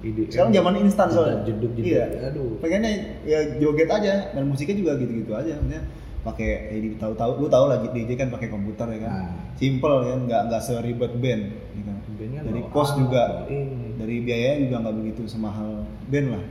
ide 0.00 0.32
sekarang 0.32 0.52
zaman 0.56 0.74
instan 0.80 1.08
soalnya. 1.12 1.44
jeduk 1.44 1.76
jeduk 1.76 1.92
iya. 1.92 2.04
Aduh. 2.32 2.56
Pengennya 2.60 3.20
ya 3.28 3.60
joget 3.60 3.88
aja 3.92 4.32
dan 4.32 4.44
musiknya 4.48 4.76
juga 4.80 4.92
gitu-gitu 4.96 5.32
aja. 5.36 5.60
Maksudnya 5.60 5.82
pakai 6.24 6.50
ya 6.74 6.78
tahu-tahu 6.98 7.30
lu 7.44 7.48
tahu 7.52 7.64
lah 7.70 7.78
DJ 7.84 8.16
kan 8.18 8.28
pakai 8.32 8.48
komputer 8.48 8.86
ya 8.96 8.98
kan. 9.04 9.12
Nah. 9.12 9.32
simple 9.60 9.96
kan 10.08 10.18
nggak 10.24 10.42
nggak 10.48 10.62
seribet 10.64 11.12
band 11.20 11.42
ya 11.52 11.82
kan. 11.84 11.96
Bandnya 12.16 12.40
dari 12.48 12.60
bawa 12.64 12.65
kos 12.76 12.92
juga. 12.94 13.48
Ini. 13.48 13.96
dari 13.96 14.20
biayanya 14.20 14.56
juga 14.62 14.76
nggak 14.84 14.96
begitu 15.00 15.20
semahal 15.24 15.82
band 16.06 16.28
lah. 16.30 16.42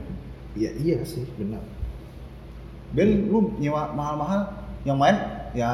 Iya 0.52 0.70
iya 0.74 0.96
sih 1.06 1.22
benar. 1.38 1.62
Band 2.90 3.12
lu 3.28 3.54
nyewa 3.56 3.92
mahal-mahal 3.92 4.40
yang 4.82 4.98
main 4.98 5.14
ya 5.52 5.70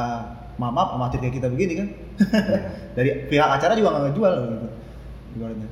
maaf 0.56 0.73
maaf 0.73 0.88
amatir 0.94 1.18
kayak 1.18 1.40
kita 1.40 1.49
begini 1.49 1.73
kan? 1.75 1.88
Ya. 1.88 1.97
dari 2.97 3.11
pihak 3.26 3.49
acara 3.50 3.73
juga 3.73 3.88
nggak 3.90 4.04
ngejual 4.11 4.32
gitu. 4.37 4.68
Ibaratnya. 5.32 5.68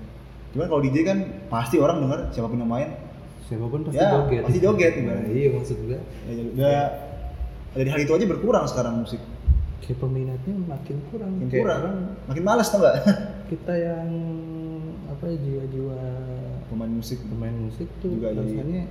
Cuman 0.51 0.67
kalau 0.67 0.81
DJ 0.81 0.97
kan 1.05 1.19
pasti 1.47 1.77
orang 1.77 2.01
denger 2.01 2.21
siapa 2.33 2.49
pun 2.49 2.59
yang 2.59 2.71
main. 2.71 2.89
Siapa 3.47 3.67
pun 3.67 3.81
pasti 3.83 3.99
Ya, 3.99 4.09
joget. 4.15 4.43
pasti 4.47 4.59
joget, 4.59 4.93
nah, 4.95 5.03
ibaratnya. 5.05 5.33
iya 5.35 5.49
maksud 5.51 5.77
gue 5.81 5.91
ya, 5.91 6.01
jadi- 6.31 6.53
udah 6.55 6.83
dari 7.71 7.89
hal 7.89 8.01
itu 8.01 8.13
aja 8.15 8.27
berkurang 8.27 8.65
sekarang 8.65 8.95
musik 8.99 9.19
kayak 9.81 9.99
peminatnya 9.99 10.55
makin 10.69 10.97
kurang. 11.09 11.33
Makin 11.41 11.49
Kayak 11.49 11.63
kurang. 11.65 11.83
Makin 12.29 12.45
males 12.45 12.69
tau 12.69 12.81
gak 12.85 12.97
kita 13.51 13.73
yang 13.75 14.11
apa 15.11 15.25
ya, 15.27 15.37
jiwa-jiwa 15.41 16.01
pemain 16.71 16.93
musik. 16.93 17.19
pemain 17.27 17.57
musik 17.57 17.89
tuh 17.99 18.15
Juga 18.15 18.37
rasanya 18.37 18.87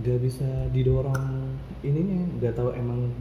gak 0.00 0.18
bisa 0.24 0.48
didorong 0.72 1.54
ininya. 1.84 2.24
Gak 2.40 2.56
tahu 2.56 2.72
emang 2.74 3.12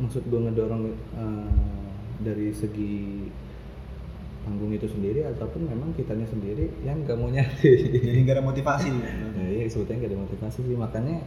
maksud 0.00 0.24
gue 0.28 0.40
ngedorong 0.40 0.82
eh, 0.92 1.50
dari 2.20 2.52
segi 2.56 3.28
panggung 4.46 4.70
itu 4.70 4.86
sendiri 4.86 5.26
ataupun 5.26 5.66
memang 5.66 5.90
kitanya 5.98 6.24
sendiri 6.30 6.70
yang 6.86 7.02
gak 7.02 7.18
mau 7.18 7.26
nyari. 7.26 7.98
Jadi 7.98 8.18
nggak 8.22 8.36
ada 8.40 8.44
motivasi. 8.46 8.90
Ya 9.36 9.46
iya 9.58 9.66
sebetulnya 9.66 10.06
gak 10.06 10.10
ada 10.14 10.20
motivasi 10.22 10.58
sih. 10.62 10.76
Makanya 10.78 11.18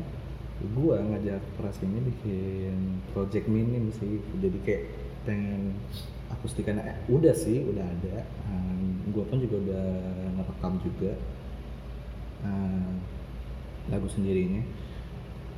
gua 0.76 1.00
ngajak 1.00 1.42
pras 1.56 1.78
ini 1.82 2.00
bikin 2.04 3.04
project 3.12 3.46
minim 3.48 3.92
sih. 3.96 4.20
Jadi 4.40 4.58
kayak 4.64 4.84
pengen 5.24 5.76
akustikan 6.30 6.80
eh, 6.80 6.98
udah 7.10 7.36
sih 7.36 7.64
udah 7.64 7.86
ada. 7.86 8.24
Um, 8.48 9.14
gua 9.16 9.24
pun 9.28 9.42
juga 9.42 9.58
udah 9.58 9.88
ngerekam 10.38 10.74
juga 10.86 11.12
uh, 12.46 12.92
lagu 13.90 14.06
sendirinya 14.06 14.62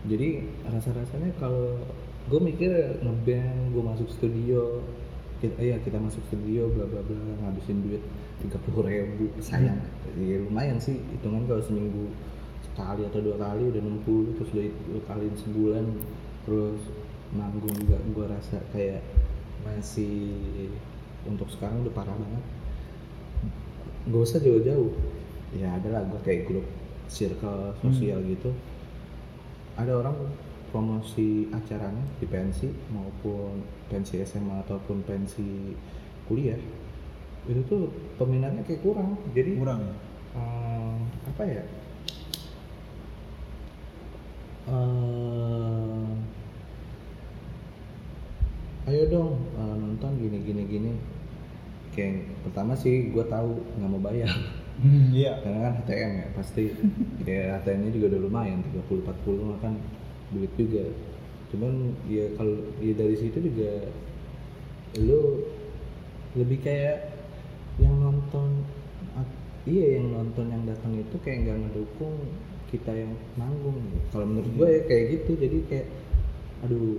jadi 0.02 0.42
rasa-rasanya 0.66 1.30
kalau 1.38 1.78
gue 2.26 2.42
mikir 2.42 2.74
ngeband 3.06 3.70
gue 3.70 3.84
masuk 3.86 4.10
studio 4.10 4.82
kita, 5.42 5.58
iya 5.62 5.78
kita 5.82 5.98
masuk 6.02 6.22
studio 6.30 6.70
bla 6.74 6.90
bla 6.90 7.02
bla 7.06 7.18
ngabisin 7.46 7.86
duit 7.86 8.02
tiga 8.42 8.58
puluh 8.66 8.86
ribu 8.86 9.30
sayang. 9.42 9.78
Ya 10.18 10.42
lumayan 10.42 10.82
sih 10.82 11.02
hitungan 11.14 11.46
kalau 11.46 11.62
seminggu 11.62 12.10
sekali 12.72 13.04
atau 13.04 13.20
dua 13.20 13.38
kali 13.38 13.68
udah 13.68 13.82
60 13.84 14.36
terus 14.40 14.50
udah 14.56 14.66
dua 14.88 15.02
kali 15.06 15.26
sebulan. 15.36 15.86
Terus 16.48 16.82
manggung 17.36 17.76
juga 17.76 17.98
gue 18.00 18.26
rasa 18.28 18.58
kayak 18.72 19.04
masih 19.68 20.36
untuk 21.28 21.48
sekarang 21.52 21.84
udah 21.84 21.94
parah 21.94 22.16
banget. 22.16 22.46
Gak 24.10 24.24
usah 24.24 24.40
jauh-jauh. 24.40 24.92
Ya 25.52 25.76
ada 25.76 25.88
lah 25.92 26.02
gue 26.08 26.20
kayak 26.24 26.48
grup 26.48 26.66
circle 27.12 27.76
sosial 27.84 28.24
gitu. 28.24 28.56
Ada 29.76 30.00
orang 30.00 30.16
promosi 30.72 31.52
acaranya 31.52 32.04
di 32.24 32.26
pensi 32.32 32.72
maupun 32.96 33.60
pensi 33.92 34.24
SMA 34.24 34.64
ataupun 34.64 35.04
pensi 35.04 35.76
kuliah. 36.32 36.58
Itu 37.46 37.62
tuh 37.68 37.84
peminatnya 38.16 38.64
kayak 38.64 38.80
kurang. 38.80 39.20
Jadi 39.36 39.60
kurang 39.60 39.84
ya? 39.84 39.94
eh, 40.40 40.96
apa 41.28 41.44
ya 41.44 41.64
ayo 48.92 49.04
dong 49.08 49.32
eh, 49.56 49.76
nonton 49.80 50.12
gini 50.20 50.38
gini 50.44 50.64
gini. 50.68 50.92
Kayak 51.96 52.28
pertama 52.48 52.76
sih 52.76 53.12
gue 53.12 53.24
tahu 53.26 53.64
nggak 53.80 53.92
mau 53.92 54.04
bayar. 54.04 54.32
Iya. 55.14 55.40
Karena 55.46 55.72
kan 55.72 55.74
HTM 55.84 56.12
ya 56.20 56.28
pasti 56.36 56.64
ya 57.30 57.56
HTM-nya 57.60 57.92
juga 57.96 58.06
udah 58.16 58.22
lumayan 58.28 58.60
30 58.66 59.08
40 59.08 59.48
mah 59.48 59.60
kan 59.64 59.74
duit 60.36 60.52
juga. 60.60 60.84
Cuman 61.56 61.96
ya 62.12 62.32
kalau 62.36 62.60
ya 62.84 62.94
dari 62.96 63.16
situ 63.16 63.38
juga 63.40 63.72
lu 65.00 65.48
lebih 66.36 66.60
kayak 66.64 67.16
yang 67.80 67.96
nonton 68.00 68.64
iya 69.70 70.02
yang 70.02 70.12
nonton 70.12 70.50
yang 70.50 70.64
datang 70.66 70.98
itu 70.98 71.16
kayak 71.22 71.46
nggak 71.46 71.58
ngedukung 71.70 72.16
kita 72.74 72.92
yang 72.96 73.14
manggung 73.38 73.78
kalau 74.10 74.26
menurut 74.26 74.52
gue 74.58 74.68
ya 74.68 74.82
kayak 74.90 75.06
gitu 75.20 75.32
jadi 75.38 75.58
kayak 75.70 75.88
aduh 76.66 76.98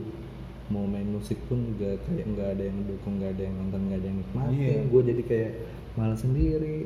mau 0.72 0.88
main 0.88 1.04
musik 1.04 1.36
pun 1.52 1.76
juga 1.76 2.00
kayak 2.08 2.24
nggak 2.32 2.48
ada 2.56 2.62
yang 2.64 2.78
dukung 2.88 3.20
nggak 3.20 3.36
ada 3.36 3.42
yang 3.44 3.54
nonton 3.60 3.80
nggak 3.84 3.98
ada 4.00 4.08
yang 4.08 4.18
nikmatin. 4.24 4.56
Iya. 4.56 4.80
gue 4.88 5.02
jadi 5.12 5.22
kayak 5.28 5.50
malas 6.00 6.20
sendiri. 6.24 6.78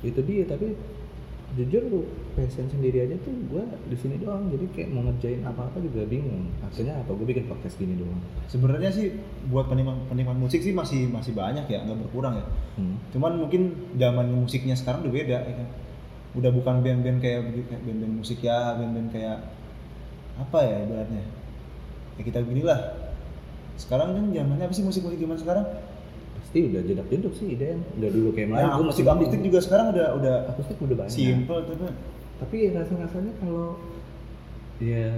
Itu 0.00 0.20
dia 0.24 0.48
tapi 0.48 0.72
jujur 1.56 1.82
lu 1.88 2.00
passion 2.36 2.68
sendiri 2.68 3.08
aja 3.08 3.16
tuh 3.20 3.32
gue 3.52 3.64
di 3.92 3.96
sini 4.00 4.16
doang. 4.16 4.48
Jadi 4.48 4.64
kayak 4.72 4.88
mau 4.96 5.04
ngerjain 5.04 5.44
apa 5.44 5.68
apa 5.68 5.76
juga 5.84 6.08
bingung. 6.08 6.48
Akhirnya 6.64 6.96
apa? 6.96 7.12
Gue 7.12 7.26
bikin 7.28 7.44
podcast 7.44 7.76
gini 7.76 8.00
doang. 8.00 8.20
Sebenarnya 8.48 8.88
sih 8.88 9.12
buat 9.52 9.68
penikmat 9.68 10.08
penikmat 10.08 10.40
musik 10.40 10.64
sih 10.64 10.72
masih 10.72 11.12
masih 11.12 11.36
banyak 11.36 11.68
ya 11.68 11.84
nggak 11.84 12.08
berkurang 12.08 12.40
ya. 12.40 12.46
Hmm. 12.78 12.94
cuman 13.10 13.42
mungkin 13.42 13.74
zaman 13.98 14.32
musiknya 14.32 14.72
sekarang 14.72 15.04
udah 15.04 15.12
beda 15.12 15.38
ya 15.44 15.54
kan. 15.60 15.68
Udah 16.36 16.50
bukan 16.52 16.80
band-band 16.80 17.20
kayak 17.20 17.52
band-band 17.84 18.14
musik 18.24 18.40
ya 18.40 18.72
band-band 18.80 19.12
kayak 19.12 19.44
apa 20.38 20.58
ya 20.62 20.76
ibaratnya 20.86 21.37
ya 22.18 22.22
kita 22.26 22.42
beginilah 22.42 22.78
sekarang 23.78 24.10
kan 24.10 24.24
zamannya 24.34 24.64
apa 24.66 24.74
sih 24.74 24.82
musik-musik 24.82 25.22
zaman 25.22 25.38
sekarang? 25.38 25.66
Pasti 26.42 26.58
udah 26.66 26.80
jedak 26.82 27.06
jeduk 27.06 27.32
sih 27.38 27.46
IDM 27.54 27.78
udah 28.02 28.10
dulu 28.10 28.28
kayak 28.34 28.48
Melayu 28.50 28.66
Nah, 28.66 28.74
gue 28.74 28.86
masih 28.90 29.04
akustik 29.06 29.40
juga 29.46 29.58
sekarang 29.62 29.86
udah 29.94 30.06
udah 30.18 30.34
akustik 30.50 30.76
udah 30.82 30.96
banyak. 30.98 31.14
simple 31.14 31.58
tuh 31.62 31.74
tuh. 31.78 31.92
tapi 32.38 32.70
rasa 32.70 32.94
rasanya 32.94 33.32
kalau 33.42 33.74
ya 34.78 35.10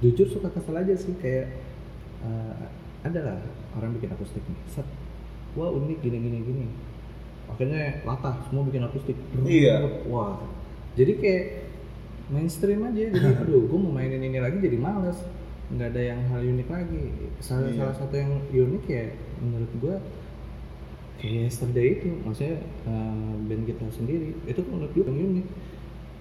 jujur 0.00 0.24
suka 0.28 0.48
kesel 0.52 0.72
aja 0.76 0.94
sih 0.96 1.12
kayak 1.20 1.52
eh, 2.24 2.64
ada 3.04 3.20
lah 3.24 3.38
orang 3.80 3.96
bikin 3.96 4.12
akustik 4.12 4.44
nih. 4.44 4.58
Set 4.68 4.84
wah 5.56 5.72
unik 5.72 5.98
gini 6.04 6.18
gini 6.20 6.38
gini. 6.44 6.66
Akhirnya 7.48 8.04
latah 8.04 8.44
semua 8.48 8.68
bikin 8.68 8.84
akustik. 8.84 9.16
Iya. 9.48 10.04
wah. 10.04 10.36
Jadi 11.00 11.12
kayak 11.16 11.44
mainstream 12.30 12.84
aja 12.86 13.10
jadi 13.10 13.28
aduh 13.42 13.66
gue 13.66 13.78
mau 13.78 13.90
mainin 13.90 14.22
ini 14.22 14.38
lagi 14.38 14.62
jadi 14.62 14.78
males 14.78 15.18
nggak 15.70 15.88
ada 15.88 16.02
yang 16.02 16.20
hal 16.26 16.40
unik 16.42 16.68
lagi 16.68 17.04
salah 17.38 17.66
Iya. 17.66 17.78
salah 17.78 17.94
satu 17.96 18.14
yang 18.14 18.32
unik 18.48 18.84
ya 18.86 19.04
menurut 19.38 19.70
gue 19.76 19.96
kayak 21.16 21.46
yesterday 21.46 21.88
itu 21.94 22.10
maksudnya 22.20 22.58
eh, 22.84 23.32
band 23.44 23.64
kita 23.64 23.84
sendiri 23.88 24.34
itu 24.44 24.60
menurut 24.66 24.90
gue 24.90 25.04
yang 25.04 25.18
unik 25.30 25.46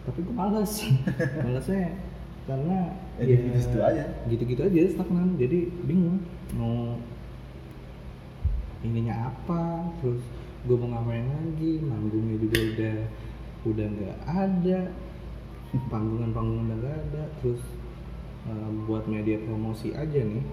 tapi 0.06 0.20
gue 0.22 0.36
malas 0.36 0.72
malasnya 1.46 1.98
karena 2.46 2.78
Ya, 3.20 3.26
gitu-gitu 3.28 3.78
aja. 3.80 4.04
gitu-gitu 4.26 4.62
aja 4.64 4.80
stagnan 4.90 5.36
jadi 5.36 5.60
bingung 5.84 6.24
mau 6.56 6.96
ininya 8.80 9.28
apa 9.28 9.92
terus 10.00 10.24
gue 10.64 10.76
mau 10.76 10.88
ngapain 10.90 11.26
lagi 11.26 11.84
manggungnya 11.84 12.36
juga 12.38 12.60
udah 12.64 12.98
udah 13.66 13.86
nggak 13.92 14.18
ada 14.26 14.80
panggungan-panggungan 15.92 16.64
udah 16.66 16.78
nggak 16.80 16.98
ada 17.12 17.24
terus 17.42 17.60
buat 18.84 19.06
media 19.06 19.38
promosi 19.40 19.92
aja 19.92 20.20
nih 20.20 20.44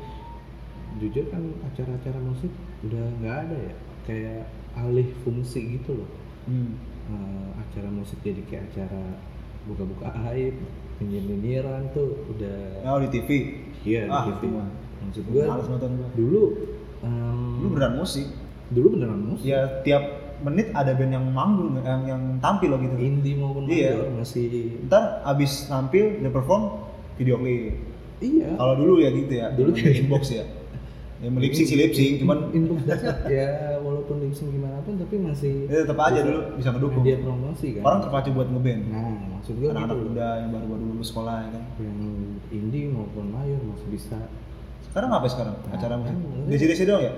jujur 0.96 1.28
kan 1.28 1.42
acara-acara 1.64 2.18
musik 2.18 2.48
udah 2.82 3.04
nggak 3.16 3.36
ada 3.42 3.56
ya 3.62 3.74
kayak 4.04 4.42
alih 4.74 5.08
fungsi 5.20 5.76
gitu 5.76 5.96
loh 5.96 6.10
Hmm. 6.46 6.78
Eh, 7.06 7.48
acara 7.58 7.90
musik 7.90 8.18
jadi 8.20 8.38
kayak 8.44 8.70
acara 8.70 9.02
buka-buka 9.64 10.06
aib 10.30 10.54
nyindir-nyindiran 11.00 11.90
tuh 11.90 12.14
udah 12.28 12.86
Oh 12.86 12.98
di 12.98 13.10
TV. 13.10 13.28
iya 13.82 14.06
Ah, 14.06 14.22
di 14.22 14.30
TV 14.32 14.38
itu 14.38 14.46
mah. 14.48 14.68
maksud 15.02 15.24
gue 15.26 15.42
Males 15.42 15.66
nonton 15.66 15.90
gua. 15.96 16.08
dulu 16.14 16.42
em, 17.00 17.50
Lu 17.58 17.68
beneran 17.68 17.94
musik. 17.96 18.26
dulu 18.68 18.86
beneran 18.94 19.20
musik 19.24 19.42
Ya 19.44 19.82
tiap 19.82 20.02
menit 20.38 20.70
ada 20.70 20.92
band 20.92 21.12
yang 21.12 21.26
manggung 21.28 21.78
yang 21.80 22.02
yang 22.04 22.22
tampil 22.38 22.70
loh 22.70 22.80
gitu. 22.80 22.94
indie 22.94 23.34
maupun 23.34 23.66
Iya. 23.66 23.98
major 23.98 24.08
masih 24.14 24.46
Ntar 24.86 25.02
abis 25.24 25.66
tampil 25.66 26.22
dia 26.22 26.30
perform 26.30 26.62
video 27.16 27.36
klip. 27.36 27.74
iya 28.18 28.48
Kalau 28.52 28.74
dulu 28.74 28.94
ya 28.98 29.10
gitu 29.10 29.32
ya. 29.32 29.46
Dulu 29.50 29.70
inbox 29.74 30.24
ya. 30.30 30.44
Ya 31.16 31.32
lip 31.32 31.48
sync 31.50 31.64
sih 31.64 31.76
lip 31.76 31.92
sync, 31.92 32.20
cuman 32.20 32.52
inbox 32.52 32.84
dasar 32.84 33.24
ya 33.24 33.48
walaupun 33.80 34.20
lip 34.20 34.36
sync 34.36 34.52
gimana 34.52 34.84
pun 34.84 35.00
tapi 35.00 35.16
masih 35.16 35.64
ya 35.64 35.80
tetap 35.82 35.96
aja 35.98 36.20
dulu 36.20 36.40
bisa 36.54 36.68
ngedukung. 36.70 37.00
media 37.00 37.16
promosi 37.18 37.66
kan 37.72 37.82
Orang 37.82 38.00
terpacu 38.04 38.28
buat 38.30 38.48
ngeband. 38.52 38.82
nah 38.86 39.16
maksud 39.32 39.56
gue 39.56 39.64
Anak-anak 39.66 39.96
gitu 39.96 40.04
loh. 40.04 40.12
muda 40.12 40.28
yang 40.36 40.50
baru-baru 40.52 40.82
lulus 40.92 41.08
sekolah 41.08 41.36
ya 41.40 41.48
kan. 41.50 41.64
yang 41.80 41.98
indie 42.50 42.92
maupun 42.92 43.32
mayor 43.32 43.60
masih 43.64 43.88
bisa 43.88 44.18
Sekarang 44.84 45.08
apa 45.10 45.24
sekarang? 45.26 45.56
Acara 45.66 45.94
Nah, 45.94 46.04
musik. 46.04 46.20
kan, 46.36 46.52
DC-DC 46.52 46.80
doang 46.84 47.02
ya? 47.02 47.12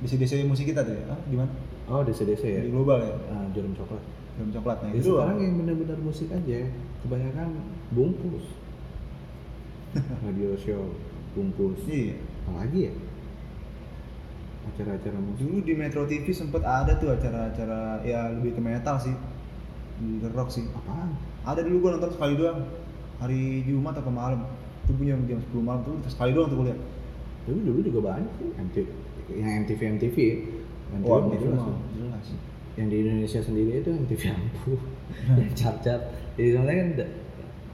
DC-DC 0.00 0.32
musik 0.44 0.64
kita 0.64 0.80
tuh 0.82 0.94
ya? 0.94 1.04
Ah, 1.08 1.18
di 1.24 1.34
mana? 1.34 1.50
oh 1.90 2.00
DC-DC 2.00 2.42
ya 2.44 2.60
Di 2.62 2.70
global 2.70 2.98
ya? 3.00 3.14
Ah, 3.28 3.46
jarum 3.50 3.74
coklat 3.74 4.02
Film 4.32 4.50
coklat. 4.50 4.78
Nah, 4.80 4.88
Ya, 4.88 4.96
itu 4.96 5.10
sekarang 5.12 5.38
yang 5.40 5.54
benar-benar 5.58 5.98
musik 5.98 6.30
aja 6.30 6.58
kebanyakan 7.02 7.48
bungkus 7.90 8.46
radio 9.94 10.56
show 10.56 10.92
bungkus 11.32 11.84
Iya. 11.84 12.16
apalagi 12.44 12.80
ya 12.88 12.92
acara-acara 14.62 15.18
musik 15.18 15.42
Dulu 15.42 15.58
di 15.66 15.74
Metro 15.74 16.02
TV 16.06 16.26
sempet 16.30 16.62
ada 16.62 16.94
tuh 16.94 17.10
acara-acara 17.10 17.98
ya 18.06 18.30
lebih 18.30 18.54
ke 18.54 18.62
metal 18.62 18.94
sih. 18.94 19.10
Ke 20.22 20.28
rock 20.30 20.48
sih. 20.48 20.64
apaan 20.70 21.18
Ada 21.42 21.66
dulu 21.66 21.82
gua 21.82 21.98
nonton 21.98 22.14
sekali 22.14 22.38
doang. 22.38 22.62
Hari 23.18 23.66
Jumat 23.66 23.98
atau 23.98 24.14
malam. 24.14 24.46
Itu 24.86 24.94
punya 24.94 25.18
jam 25.26 25.38
10 25.38 25.62
malam 25.62 25.82
tuh 25.82 25.98
sekali 26.06 26.30
doang 26.30 26.46
tuh 26.46 26.62
gua 26.62 26.66
lihat. 26.70 26.80
tapi 27.42 27.58
dulu 27.58 27.82
juga 27.82 28.00
banyak 28.06 28.32
sih 28.38 28.48
MTV 28.54 28.86
yang 29.34 29.66
MTV 29.66 29.80
MTV 29.98 30.16
MTV 30.94 31.10
Wah, 31.10 31.26
mah 31.26 31.34
itu 31.34 31.50
jelas 31.98 32.26
yang 32.78 32.86
di 32.86 32.96
Indonesia 33.02 33.40
sendiri 33.42 33.82
itu 33.82 33.90
MTV 33.90 34.22
ampuh 34.30 34.78
yang 35.42 35.50
cat-cat 35.50 36.00
jadi 36.38 36.54
sebenarnya 36.54 36.78
kan 36.78 36.88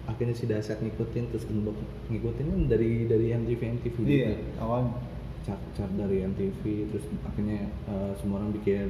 akhirnya 0.09 0.33
si 0.33 0.49
Dasyat 0.49 0.81
ngikutin 0.81 1.25
terus 1.29 1.45
Gembok 1.45 1.77
ngikutin 2.09 2.47
kan 2.49 2.61
dari 2.67 3.05
dari 3.05 3.27
MTV 3.37 3.61
MTV 3.79 3.97
Iya, 4.03 4.09
juga. 4.09 4.35
Awalnya. 4.65 4.95
cat-cat 5.47 5.89
dari 5.97 6.21
MTV 6.29 6.61
terus 6.93 7.09
akhirnya 7.25 7.69
eh, 7.89 8.13
semua 8.21 8.37
orang 8.43 8.53
bikin 8.53 8.89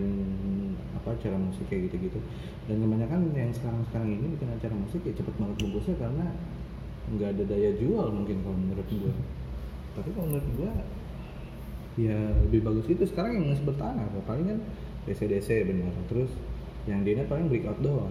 apa 0.94 1.14
acara 1.14 1.38
musik 1.38 1.66
kayak 1.70 1.87
gitu-gitu. 1.90 2.18
Dan 2.66 2.83
kebanyakan 2.83 3.31
yang 3.31 3.54
sekarang-sekarang 3.54 4.11
ini 4.18 4.26
bikin 4.35 4.50
acara 4.50 4.74
musik 4.74 5.02
ya 5.07 5.12
cepet 5.14 5.35
banget 5.38 5.57
bungkusnya 5.62 5.94
karena 6.02 6.26
nggak 7.14 7.31
ada 7.38 7.44
daya 7.46 7.70
jual 7.78 8.07
mungkin 8.11 8.42
kalau 8.42 8.59
menurut 8.59 8.88
gua. 8.90 9.14
Tapi 9.98 10.09
kalau 10.18 10.26
menurut 10.35 10.48
gua 10.59 10.72
ya 11.98 12.18
lebih 12.46 12.61
bagus 12.62 12.87
itu 12.90 13.04
sekarang 13.07 13.38
yang 13.38 13.46
masih 13.54 13.62
bertahan. 13.66 13.94
Apa 13.98 14.18
paling 14.26 14.46
kan 14.50 14.59
DC-DC 15.07 15.48
benar 15.62 15.94
terus 16.11 16.31
yang 16.90 17.07
di 17.07 17.14
net 17.14 17.31
paling 17.31 17.46
breakout 17.46 17.78
doang 17.85 18.11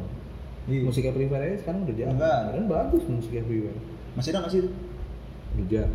Iya. 0.68 0.84
musik 0.84 1.04
everywhere 1.04 1.40
aja 1.42 1.58
sekarang 1.60 1.80
udah 1.84 1.96
jalan 1.96 2.12
Enggak. 2.14 2.40
kan 2.52 2.64
bagus 2.68 3.04
musik 3.08 3.34
everywhere 3.34 3.80
Masih 4.14 4.30
ada 4.30 4.40
nggak 4.42 4.52
sih 4.52 4.60
itu? 4.60 4.70
udah 5.58 5.86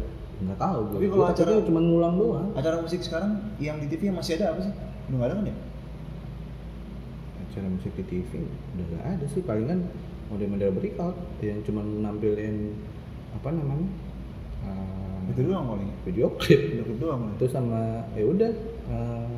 nggak 0.43 0.59
tahu 0.59 0.79
gua 0.83 0.97
Tapi 0.97 1.07
kalau 1.09 1.27
acara- 1.27 1.63
cuma 1.63 1.81
ngulang 1.81 2.15
doang 2.17 2.49
Acara 2.53 2.77
musik 2.79 3.01
sekarang 3.01 3.33
yang 3.59 3.77
di 3.77 3.87
TV 3.87 4.09
yang 4.09 4.17
masih 4.17 4.35
ada 4.35 4.47
apa 4.51 4.61
sih? 4.63 4.73
Udah 5.07 5.15
nggak 5.15 5.29
ada 5.29 5.37
kan 5.37 5.47
ya? 5.47 5.57
acara 7.43 7.69
musik 7.69 7.93
di 7.93 8.05
TV 8.07 8.31
udah 8.73 8.85
gak 8.91 9.05
ada 9.13 9.25
sih 9.29 9.43
palingan 9.43 9.85
model-model 10.29 10.73
breakout 10.73 11.13
yang 11.39 11.61
cuma 11.61 11.85
nampilin 11.85 12.73
apa 13.35 13.53
namanya 13.53 13.89
uh, 14.65 15.21
Itu 15.29 15.45
doang 15.45 15.69
paling. 15.69 15.91
video 16.03 16.33
klip 16.35 16.81
klip 16.81 16.97
doang. 16.97 17.37
itu 17.37 17.45
sama 17.47 18.09
ya 18.11 18.25
udah 18.25 18.53
uh, 18.89 19.33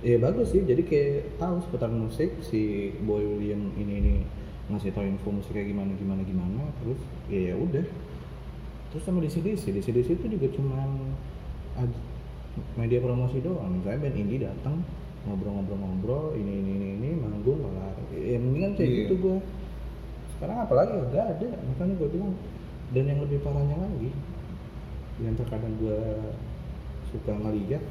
ya 0.00 0.16
bagus 0.16 0.52
sih 0.52 0.64
jadi 0.64 0.80
kayak 0.80 1.36
tahu 1.36 1.60
seputar 1.60 1.88
musik 1.88 2.32
si 2.40 2.62
Boy 3.04 3.20
William 3.22 3.68
ini 3.76 3.92
ini 3.94 4.14
ngasih 4.64 4.90
tau 4.90 5.04
info 5.04 5.28
musik 5.28 5.52
kayak 5.52 5.68
gimana 5.68 5.92
gimana 5.94 6.22
gimana 6.22 6.62
terus 6.80 7.00
ya 7.28 7.52
ya 7.52 7.54
udah. 7.54 7.84
Terus 8.90 9.02
sama 9.02 9.20
DCDC 9.20 9.74
DCDC 9.74 10.08
itu 10.16 10.26
juga 10.30 10.46
cuma 10.54 10.78
ad- 11.76 12.00
media 12.78 13.02
promosi 13.02 13.42
doang. 13.42 13.76
Misalnya 13.76 14.06
band 14.06 14.16
indie 14.16 14.40
datang 14.40 14.80
ngobrol-ngobrol-ngobrol 15.24 16.36
ini 16.36 16.52
ini 16.60 16.70
ini 16.76 16.88
ini 16.96 17.08
manggung 17.16 17.58
kelar 17.58 17.96
ya 18.12 18.36
mendingan 18.38 18.72
kayak 18.74 18.88
Iya. 18.88 18.98
gitu 19.04 19.14
gua. 19.20 19.38
Sekarang 20.36 20.58
apalagi 20.62 20.92
udah 20.96 21.24
ada. 21.28 21.48
Makanya 21.64 21.94
gua 21.98 22.08
bilang 22.08 22.32
dan 22.92 23.04
yang 23.04 23.20
lebih 23.20 23.42
parahnya 23.42 23.76
lagi 23.76 24.10
yang 25.18 25.34
terkadang 25.34 25.74
gua 25.76 25.98
suka 27.10 27.32
ngeliat 27.34 27.82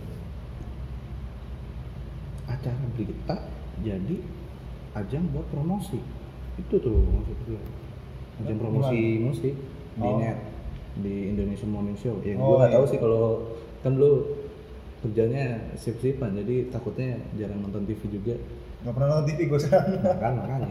acara 2.44 2.86
berita 2.96 3.36
jadi 3.80 4.18
ajang 4.94 5.26
buat 5.32 5.48
promosi 5.50 6.00
itu 6.56 6.76
tuh 6.76 6.94
maksud 6.94 7.38
gue 7.44 7.62
ajang 8.40 8.58
promosi 8.58 8.98
Gimana? 8.98 9.26
musik 9.28 9.54
di 9.94 10.02
Oh. 10.02 10.18
net 10.18 10.38
di 10.96 11.30
Indonesia 11.30 11.66
Morning 11.66 11.96
Show 11.96 12.18
ya 12.20 12.34
gue 12.34 12.40
Oh, 12.40 12.58
nggak 12.58 12.72
tahu 12.72 12.84
iya. 12.84 12.92
sih 12.92 13.00
kalau 13.00 13.26
kan 13.80 13.94
lu 13.94 14.12
kerjanya 15.00 15.46
sip-sipan 15.76 16.32
jadi 16.36 16.70
takutnya 16.70 17.18
jarang 17.36 17.60
nonton 17.60 17.84
TV 17.84 18.02
juga 18.10 18.36
Nggak 18.82 18.94
pernah 18.94 19.08
nonton 19.12 19.26
TV 19.28 19.40
gue 19.46 19.60
sekarang. 19.60 19.90
nah, 19.98 20.16
kan 20.16 20.34
makanya 20.36 20.70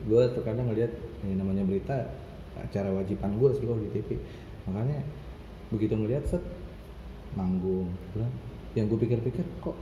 gue 0.00 0.22
terkadang 0.32 0.66
ngeliat 0.66 0.92
ini 1.20 1.34
namanya 1.34 1.62
berita 1.62 1.96
acara 2.56 2.90
wajiban 2.90 3.34
gue 3.34 3.50
sih 3.52 3.64
kalau 3.64 3.78
di 3.78 3.90
TV 3.90 4.08
makanya 4.64 4.98
begitu 5.68 5.94
ngeliat 5.94 6.24
set 6.24 6.42
manggung 7.32 7.92
bilang 8.10 8.32
yang 8.72 8.86
gue 8.86 8.96
pikir-pikir 8.96 9.44
kok 9.58 9.76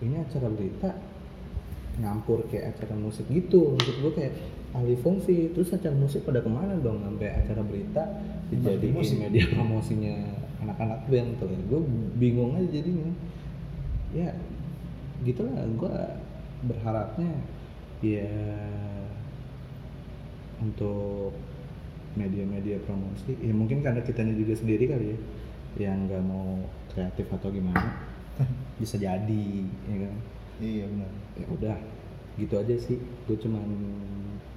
ini 0.00 0.18
acara 0.18 0.48
berita 0.48 0.90
nyampur 1.94 2.42
kayak 2.46 2.74
acara 2.74 2.96
musik 2.96 3.28
gitu 3.28 3.72
maksud 3.72 3.96
gue 3.98 4.12
kayak 4.14 4.34
alih 4.72 4.96
fungsi 5.04 5.52
terus 5.52 5.72
acara 5.76 5.92
musik 5.92 6.24
pada 6.24 6.40
ke 6.40 6.48
mana 6.48 6.80
dong? 6.80 7.04
Sampai 7.04 7.28
acara 7.28 7.60
berita 7.60 8.02
dijadiin 8.48 8.96
musik. 8.96 9.16
media 9.20 9.44
promosinya 9.52 10.16
anak-anak 10.64 11.00
band 11.12 11.30
tuh 11.36 11.48
gue 11.48 11.80
bingung 12.16 12.56
aja 12.56 12.68
jadinya. 12.80 13.12
Ya 14.16 14.32
gitulah. 15.24 15.52
Gue 15.76 15.92
berharapnya 16.64 17.32
ya 18.00 18.28
untuk 20.62 21.36
media-media 22.16 22.80
promosi. 22.84 23.36
Ya 23.40 23.52
mungkin 23.52 23.84
karena 23.84 24.00
kitanya 24.00 24.32
juga 24.36 24.56
sendiri 24.56 24.88
kali 24.88 25.06
ya 25.12 25.18
yang 25.72 26.04
nggak 26.04 26.20
mau 26.28 26.60
kreatif 26.92 27.24
atau 27.32 27.48
gimana 27.48 27.96
bisa 28.80 28.96
jadi 28.96 29.46
ya 29.88 29.96
kan? 30.08 30.14
Iya 30.62 30.84
benar. 30.88 31.12
ya 31.36 31.46
udah 31.48 31.78
gitu 32.40 32.54
aja 32.56 32.76
sih. 32.80 32.96
Gue 33.28 33.36
cuman 33.36 33.68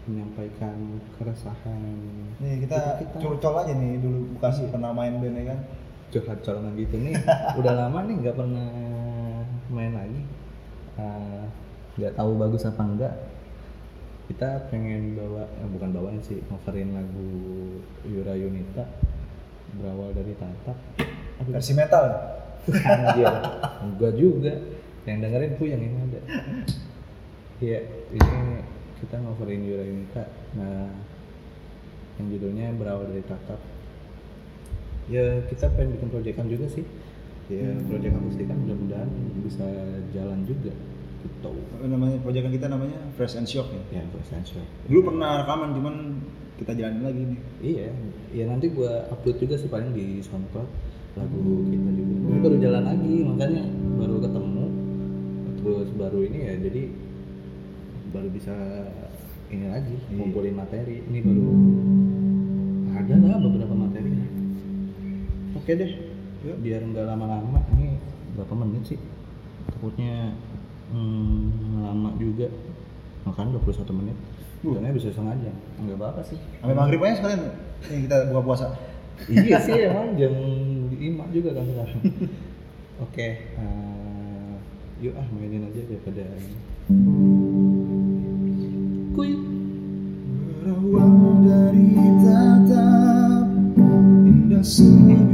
menyampaikan 0.06 0.78
keresahan 1.14 1.82
Nih 2.38 2.62
kita, 2.62 3.02
Kita- 3.02 3.20
curcol 3.20 3.56
aja 3.58 3.74
nih 3.74 3.98
dulu 3.98 4.38
bekas 4.38 4.62
pernah 4.68 4.92
main 4.92 5.18
band 5.18 5.36
ya 5.36 5.46
kan. 5.50 5.60
curhat 6.06 6.40
colongan 6.42 6.74
gitu 6.76 6.96
nih. 6.96 7.18
Udah 7.60 7.74
lama 7.76 8.00
nih 8.06 8.16
nggak 8.22 8.36
pernah 8.36 8.70
main 9.68 9.92
lagi. 9.92 10.22
Eh, 10.96 11.44
nggak 11.96 12.14
tahu 12.14 12.32
bagus 12.36 12.64
apa 12.64 12.82
enggak 12.82 13.14
kita 14.26 14.68
pengen 14.68 15.14
bawa 15.14 15.46
eh, 15.46 15.68
bukan 15.70 15.90
bawain 15.92 16.18
sih 16.20 16.42
coverin 16.46 16.98
lagu 16.98 17.30
Yura 18.04 18.34
Yunita 18.34 18.86
berawal 19.76 20.14
dari 20.14 20.34
tatap. 20.34 20.78
Versi 21.46 21.74
metal 21.74 22.04
anjir 22.66 23.28
enggak 23.86 24.14
juga. 24.16 24.54
Yang 25.06 25.18
dengerin 25.22 25.54
puyeng 25.58 25.82
yang 25.82 25.96
ada. 26.00 26.20
Iya 27.56 27.80
ini 28.12 28.60
kita 29.04 29.20
coverin 29.20 29.62
Yura 29.68 29.84
Yunita 29.84 30.24
nah 30.56 30.88
yang 32.16 32.28
judulnya 32.32 32.72
berawal 32.80 33.12
dari 33.12 33.24
tatap. 33.28 33.60
Ya 35.12 35.44
kita 35.52 35.70
pengen 35.76 36.00
bikin 36.00 36.10
proyekan 36.10 36.48
juga 36.48 36.66
sih. 36.72 36.88
Ya 37.52 37.76
proyek 37.86 38.16
akustikan 38.16 38.58
mudah-mudahan 38.66 39.10
bisa 39.46 39.68
jalan 40.16 40.48
juga. 40.48 40.74
Gitu. 41.26 41.52
Namanya 41.86 42.18
proyekan 42.24 42.54
kita 42.56 42.72
namanya 42.72 42.98
Fresh 43.20 43.36
and 43.38 43.50
Shock 43.50 43.70
ya? 43.70 44.02
Ya 44.02 44.02
gue 44.08 44.24
sensor 44.30 44.64
dulu 44.88 45.14
pernah 45.14 45.44
rekaman 45.44 45.70
cuman 45.76 45.96
kita 46.56 46.72
jalanin 46.74 47.04
lagi 47.04 47.22
nih. 47.22 47.40
Iya 47.62 47.86
ya 48.32 48.44
nanti 48.48 48.72
gua 48.72 49.12
upload 49.12 49.38
juga 49.44 49.56
sih 49.60 49.68
paling 49.68 49.92
di 49.92 50.24
SoundCloud. 50.24 50.70
Lagu 51.20 51.44
kita 51.68 51.90
juga. 51.92 52.14
Ini 52.32 52.40
baru 52.40 52.58
jalan 52.64 52.84
lagi 52.88 53.16
makanya 53.28 53.64
baru 54.00 54.16
ketemu. 54.24 54.66
Terus 55.60 55.90
baru 55.98 56.20
ini 56.24 56.40
ya 56.48 56.54
jadi 56.64 56.84
baru 58.16 58.30
bisa 58.32 58.56
ini 59.52 59.68
lagi 59.68 59.96
Iya. 60.08 60.16
ngumpulin 60.16 60.56
materi. 60.56 61.04
Ini 61.04 61.20
baru 61.20 61.48
ada 62.96 63.16
lah 63.20 63.38
beberapa 63.44 63.76
materi. 63.76 64.12
Oke 65.60 65.72
deh 65.76 65.92
Yuk. 66.48 66.58
biar 66.64 66.82
nggak 66.88 67.06
lama-lama. 67.06 67.60
Ini 67.76 68.00
berapa 68.40 68.54
menit 68.56 68.96
sih? 68.96 69.00
Takutnya 69.68 70.32
hmm, 70.96 71.84
lama 71.84 72.16
juga. 72.16 72.48
Makan 73.28 73.58
21 73.58 74.00
menit. 74.00 74.18
Uh. 74.64 74.80
Karena 74.80 74.96
bisa 74.96 75.12
setengah 75.12 75.36
jam. 75.44 75.56
Nggak 75.84 75.98
apa-apa 76.00 76.22
sih. 76.24 76.40
Sampai 76.64 76.76
maghrib 76.78 77.04
aja 77.04 77.20
sekalian. 77.20 77.42
Nih 77.92 78.00
kita 78.08 78.16
buka 78.32 78.42
puasa. 78.42 78.68
Iya 79.28 79.58
sih 79.66 79.76
emang 79.92 80.16
jam 80.16 80.34
lima 80.96 81.28
juga 81.36 81.52
kan 81.52 81.68
sekarang. 81.68 82.00
Oke 82.96 83.28
eh, 83.60 84.54
yuk 85.04 85.12
ah 85.20 85.28
mainin 85.36 85.68
aja 85.68 85.84
daripada 85.84 86.24
ini 86.24 87.75
soon. 94.66 95.25